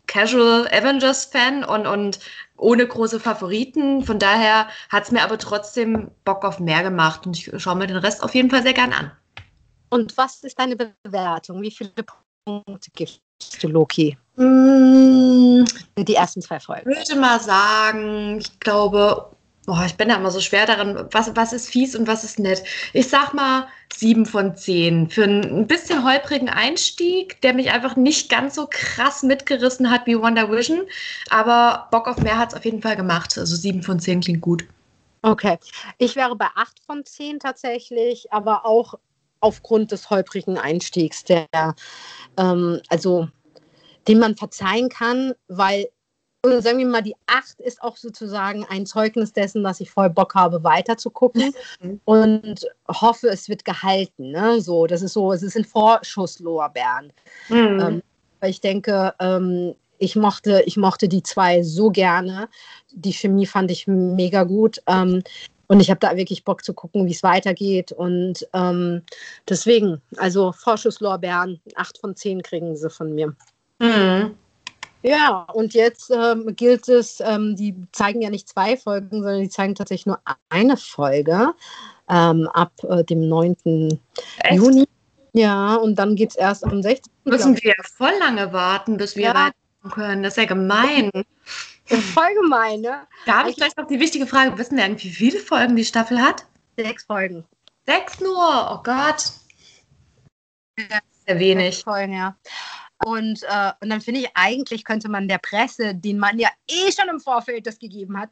[0.06, 2.20] Casual Avengers-Fan und, und
[2.56, 4.04] ohne große Favoriten.
[4.04, 7.88] Von daher hat es mir aber trotzdem Bock auf mehr gemacht und ich schaue mir
[7.88, 9.10] den Rest auf jeden Fall sehr gern an.
[9.92, 11.60] Und was ist deine Bewertung?
[11.60, 11.92] Wie viele
[12.46, 13.20] Punkte gibst
[13.60, 14.16] du Loki?
[14.36, 15.64] Mm,
[15.98, 16.90] die ersten zwei Folgen.
[16.90, 19.28] Ich würde mal sagen, ich glaube,
[19.66, 22.38] oh, ich bin da immer so schwer daran, was, was ist fies und was ist
[22.38, 22.64] nett.
[22.94, 25.10] Ich sag mal sieben von zehn.
[25.10, 30.18] Für einen bisschen holprigen Einstieg, der mich einfach nicht ganz so krass mitgerissen hat wie
[30.18, 30.86] Wonder Vision.
[31.28, 33.36] Aber Bock auf mehr hat es auf jeden Fall gemacht.
[33.36, 34.64] Also sieben von zehn klingt gut.
[35.20, 35.58] Okay.
[35.98, 38.94] Ich wäre bei acht von zehn tatsächlich, aber auch
[39.42, 41.46] aufgrund des holprigen Einstiegs, der,
[42.38, 43.28] ähm, also
[44.08, 45.88] den man verzeihen kann, weil,
[46.44, 50.10] und sagen wir mal, die Acht ist auch sozusagen ein Zeugnis dessen, dass ich voll
[50.10, 52.00] Bock habe, weiter zu gucken mhm.
[52.04, 54.30] und hoffe, es wird gehalten.
[54.30, 54.60] Ne?
[54.60, 57.12] So, das ist so, es sind Vorschusslorbeeren.
[57.48, 57.80] Mhm.
[57.80, 58.02] Ähm,
[58.40, 62.48] weil ich denke, ähm, ich mochte, ich mochte die zwei so gerne.
[62.90, 64.82] Die Chemie fand ich mega gut.
[64.88, 65.22] Ähm,
[65.68, 67.92] und ich habe da wirklich Bock zu gucken, wie es weitergeht.
[67.92, 69.02] Und ähm,
[69.48, 73.34] deswegen, also Vorschusslorbeeren, acht von zehn kriegen sie von mir.
[73.78, 74.34] Mhm.
[75.02, 79.48] Ja, und jetzt ähm, gilt es, ähm, die zeigen ja nicht zwei Folgen, sondern die
[79.48, 81.54] zeigen tatsächlich nur eine Folge
[82.08, 83.98] ähm, ab äh, dem 9.
[84.38, 84.54] Echt?
[84.54, 84.86] Juni.
[85.32, 87.10] Ja, und dann geht es erst am 16.
[87.24, 89.34] Müssen wir ja voll lange warten, bis wir ja.
[89.34, 90.22] weiter können.
[90.22, 91.10] Das ist ja gemein.
[92.00, 93.06] Voll gemein, ne?
[93.26, 95.84] Da habe ich gleich noch die wichtige Frage: Wissen wir eigentlich, wie viele Folgen die
[95.84, 96.46] Staffel hat?
[96.76, 97.44] Sechs Folgen.
[97.86, 98.70] Sechs nur?
[98.70, 99.32] Oh Gott.
[100.78, 101.76] Ja, sehr wenig.
[101.76, 102.36] Sechs Folgen, ja.
[103.04, 106.92] Und, äh, und dann finde ich, eigentlich könnte man der Presse, den man ja eh
[106.92, 108.30] schon im Vorfeld das gegeben hat,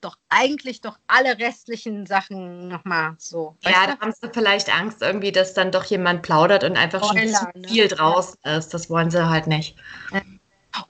[0.00, 3.56] doch eigentlich doch alle restlichen Sachen nochmal so.
[3.62, 7.38] Ja, da haben sie vielleicht Angst irgendwie, dass dann doch jemand plaudert und einfach Spoiler,
[7.52, 7.88] schon zu viel ne?
[7.88, 8.74] draußen ist.
[8.74, 9.76] Das wollen sie halt nicht.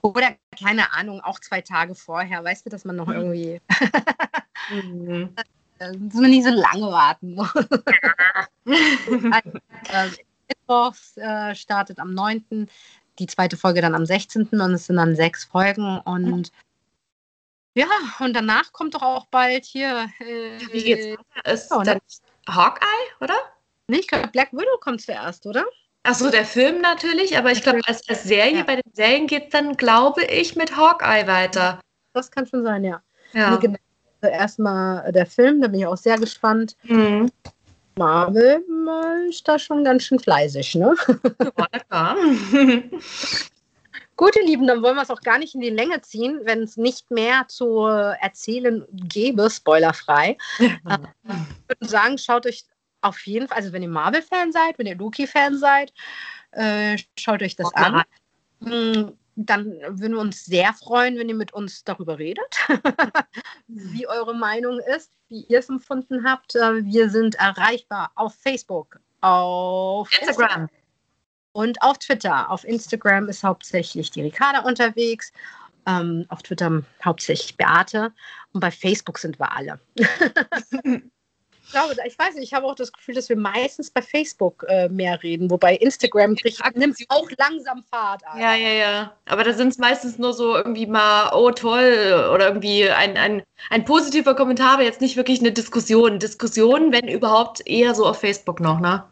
[0.01, 3.13] Oder keine Ahnung, auch zwei Tage vorher, weißt du, dass man noch mhm.
[3.13, 3.61] irgendwie
[4.71, 5.35] mhm.
[5.79, 7.53] dass man nicht so lange warten muss.
[9.91, 12.69] also, Mittwochs äh, startet am 9.
[13.17, 14.47] Die zweite Folge dann am 16.
[14.47, 16.51] und es sind dann sechs Folgen und
[17.75, 17.87] ja,
[18.19, 20.09] und danach kommt doch auch bald hier.
[20.19, 21.21] Äh, Wie geht's?
[21.45, 21.99] Ist oh, dann
[22.47, 22.85] Hawkeye,
[23.21, 23.37] oder?
[23.87, 25.65] Nee, ich glaube, Black Widow kommt zuerst, oder?
[26.03, 28.63] Achso, der Film natürlich, aber ich glaube, als, als, Serie, ja.
[28.63, 31.79] bei den Serien geht es dann, glaube ich, mit Hawkeye weiter.
[32.13, 33.01] Das kann schon sein, ja.
[33.33, 33.51] ja.
[33.51, 33.77] Nee, genau.
[34.21, 36.75] Also erstmal der Film, da bin ich auch sehr gespannt.
[36.83, 37.31] Mhm.
[37.97, 38.63] Marvel
[39.29, 40.95] ist da schon ganz schön fleißig, ne?
[41.91, 42.15] Ja,
[44.15, 46.63] Gut, ihr Lieben, dann wollen wir es auch gar nicht in die Länge ziehen, wenn
[46.63, 50.37] es nicht mehr zu erzählen gäbe, spoilerfrei.
[50.59, 50.67] Äh,
[51.23, 52.65] ich würde sagen, schaut euch
[53.01, 55.93] auf jeden Fall, also wenn ihr Marvel-Fan seid, wenn ihr Loki-Fan seid,
[56.51, 57.83] äh, schaut euch das okay.
[57.83, 58.03] an.
[58.63, 62.57] Hm, dann würden wir uns sehr freuen, wenn ihr mit uns darüber redet,
[63.67, 66.55] wie eure Meinung ist, wie ihr es empfunden habt.
[66.55, 70.63] Äh, wir sind erreichbar auf Facebook, auf Instagram.
[70.63, 70.69] Instagram
[71.53, 72.49] und auf Twitter.
[72.51, 75.31] Auf Instagram ist hauptsächlich die Ricarda unterwegs,
[75.85, 78.13] ähm, auf Twitter hauptsächlich Beate
[78.51, 79.79] und bei Facebook sind wir alle.
[81.69, 84.65] Ich glaube, ich weiß nicht, ich habe auch das Gefühl, dass wir meistens bei Facebook
[84.67, 86.35] äh, mehr reden, wobei Instagram
[86.73, 88.39] nimmt auch langsam Fahrt an.
[88.39, 89.13] Ja, ja, ja.
[89.27, 93.43] Aber da sind es meistens nur so irgendwie mal, oh toll, oder irgendwie ein, ein,
[93.69, 96.17] ein positiver Kommentar, aber jetzt nicht wirklich eine Diskussion.
[96.17, 99.03] Diskussion, wenn überhaupt, eher so auf Facebook noch, ne?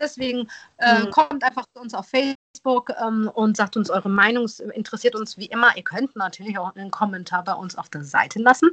[0.00, 1.10] Deswegen äh, mhm.
[1.12, 4.44] kommt einfach zu uns auf Facebook Facebook ähm, und sagt uns eure Meinung.
[4.44, 5.76] Es interessiert uns wie immer.
[5.76, 8.70] Ihr könnt natürlich auch einen Kommentar bei uns auf der Seite lassen.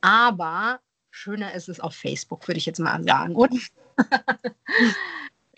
[0.00, 0.80] Aber
[1.10, 3.34] schöner ist es auf Facebook, würde ich jetzt mal sagen.
[3.34, 3.70] Und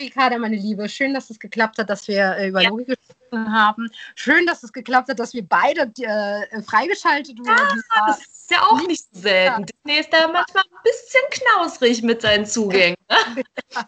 [0.02, 2.68] Ricarda, meine Liebe, schön, dass es geklappt hat, dass wir äh, über ja.
[2.70, 3.90] Logik gesprochen haben.
[4.14, 7.82] Schön, dass es geklappt hat, dass wir beide äh, freigeschaltet wurden.
[7.94, 9.66] Ja, das ist ja auch nicht so selten.
[9.66, 12.96] Disney ist da manchmal ein bisschen knausrig mit seinen Zugängen.
[13.08, 13.44] Ne?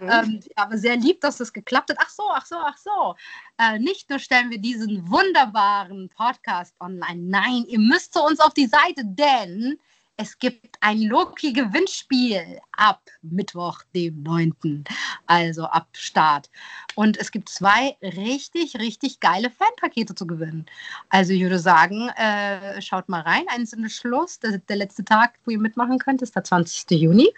[0.00, 0.22] ja.
[0.22, 1.98] ähm, aber sehr lieb, dass es geklappt hat.
[2.00, 3.14] Ach so, ach so, ach so.
[3.58, 7.22] Äh, nicht nur stellen wir diesen wunderbaren Podcast online.
[7.22, 9.78] Nein, ihr müsst zu uns auf die Seite, denn
[10.16, 14.84] es gibt ein Loki-Gewinnspiel ab Mittwoch, dem 9.,
[15.26, 16.50] also ab Start.
[16.94, 20.66] Und es gibt zwei richtig, richtig geile Fanpakete zu gewinnen.
[21.08, 23.44] Also ich würde sagen, äh, schaut mal rein.
[23.48, 26.90] Einzelne Schluss, der, der, letzte Tag, wo ihr mitmachen könnt, ist der 20.
[26.92, 27.32] Juni.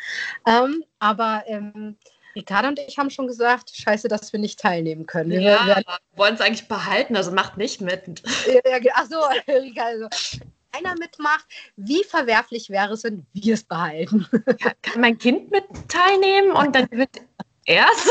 [0.46, 1.96] Ähm, aber ähm,
[2.34, 5.30] Ricardo und ich haben schon gesagt, scheiße, dass wir nicht teilnehmen können.
[5.30, 5.80] Wir ja,
[6.16, 8.22] wollen es eigentlich behalten, also macht nicht mit.
[8.46, 9.16] Ja, ach so,
[9.48, 10.08] Ricardo
[10.76, 11.46] keiner mitmacht,
[11.76, 14.26] wie verwerflich wäre es, wenn wir es behalten?
[14.60, 17.10] Ja, kann mein Kind mit teilnehmen und dann wird
[17.64, 18.08] erst.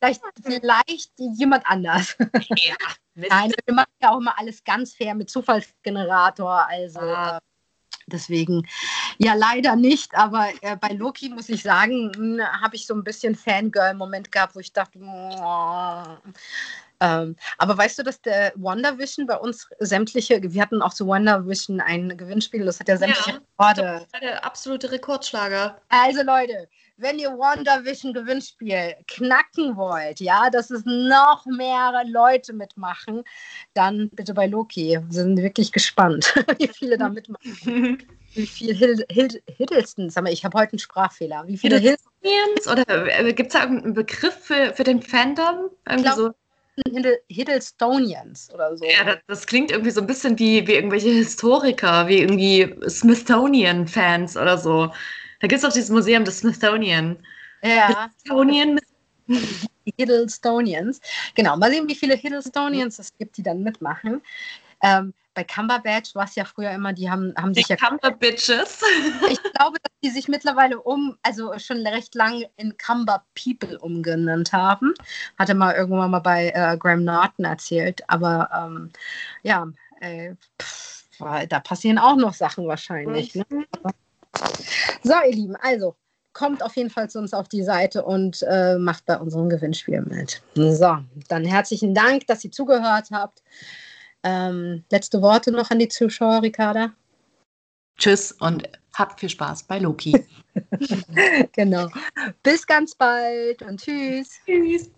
[0.00, 2.16] vielleicht, vielleicht jemand anders.
[2.56, 2.76] Ja,
[3.14, 6.66] Nein, wir machen ja auch immer alles ganz fair mit Zufallsgenerator.
[6.68, 7.38] Also ah.
[8.06, 8.66] deswegen,
[9.18, 10.14] ja, leider nicht.
[10.14, 14.54] Aber äh, bei Loki muss ich sagen, hm, habe ich so ein bisschen Fangirl-Moment gehabt,
[14.54, 16.30] wo ich dachte, oh,
[17.00, 21.80] ähm, aber weißt du, dass der WandaVision bei uns sämtliche, wir hatten auch zu WandaVision
[21.80, 24.00] ein Gewinnspiel, das hat ja sämtliche ja, Rekorde.
[24.02, 25.80] Das war der absolute Rekordschlager.
[25.88, 33.24] Also Leute, wenn ihr WandaVision Gewinnspiel knacken wollt, ja, dass es noch mehr Leute mitmachen,
[33.74, 34.98] dann bitte bei Loki.
[35.00, 37.98] Wir sind wirklich gespannt, wie viele da mitmachen.
[38.34, 41.46] wie viel Hiddleston, Hild Hiddleston, sag mal, ich habe heute einen Sprachfehler.
[41.46, 42.68] Wie viele Hiddlestons?
[42.70, 42.84] Oder
[43.18, 45.70] äh, gibt es da irgendeinen Begriff für, für den Fandom?
[45.86, 46.30] Irgendwie glaub, so?
[47.28, 48.84] Hiddlestonians oder so.
[48.84, 54.36] Ja, das, das, klingt irgendwie so ein bisschen wie, wie irgendwelche Historiker, wie irgendwie Smithsonian-Fans
[54.36, 54.92] oder so.
[55.40, 57.18] Da gibt es auch dieses Museum des Smithsonian.
[57.62, 58.10] Ja.
[58.20, 58.80] Smithsonian.
[59.96, 61.00] Hiddlestonians.
[61.34, 64.22] Genau, mal sehen, wie viele Hiddlestonians es gibt, die dann mitmachen.
[64.82, 67.76] Ähm, bei Cumberbatch war es ja früher immer, die haben, haben sich die ja.
[67.76, 68.82] Cumberbitches.
[69.30, 74.94] Ich glaube, die sich mittlerweile um, also schon recht lang in Cumber People umgenannt haben.
[75.38, 78.02] Hatte mal irgendwann mal bei äh, Graham Norton erzählt.
[78.08, 78.90] Aber ähm,
[79.42, 79.68] ja,
[80.00, 81.04] äh, pff,
[81.48, 83.34] da passieren auch noch Sachen wahrscheinlich.
[83.34, 83.44] Ne?
[83.50, 83.66] Mhm.
[85.02, 85.96] So, ihr Lieben, also
[86.32, 90.02] kommt auf jeden Fall zu uns auf die Seite und äh, macht bei unserem Gewinnspiel
[90.02, 90.40] mit.
[90.54, 90.98] So,
[91.28, 93.42] dann herzlichen Dank, dass ihr zugehört habt.
[94.22, 96.92] Ähm, letzte Worte noch an die Zuschauer, Ricarda?
[97.98, 100.14] Tschüss und habt viel Spaß bei Loki.
[101.52, 101.88] genau.
[102.42, 104.40] Bis ganz bald und tschüss.
[104.46, 104.90] Tschüss.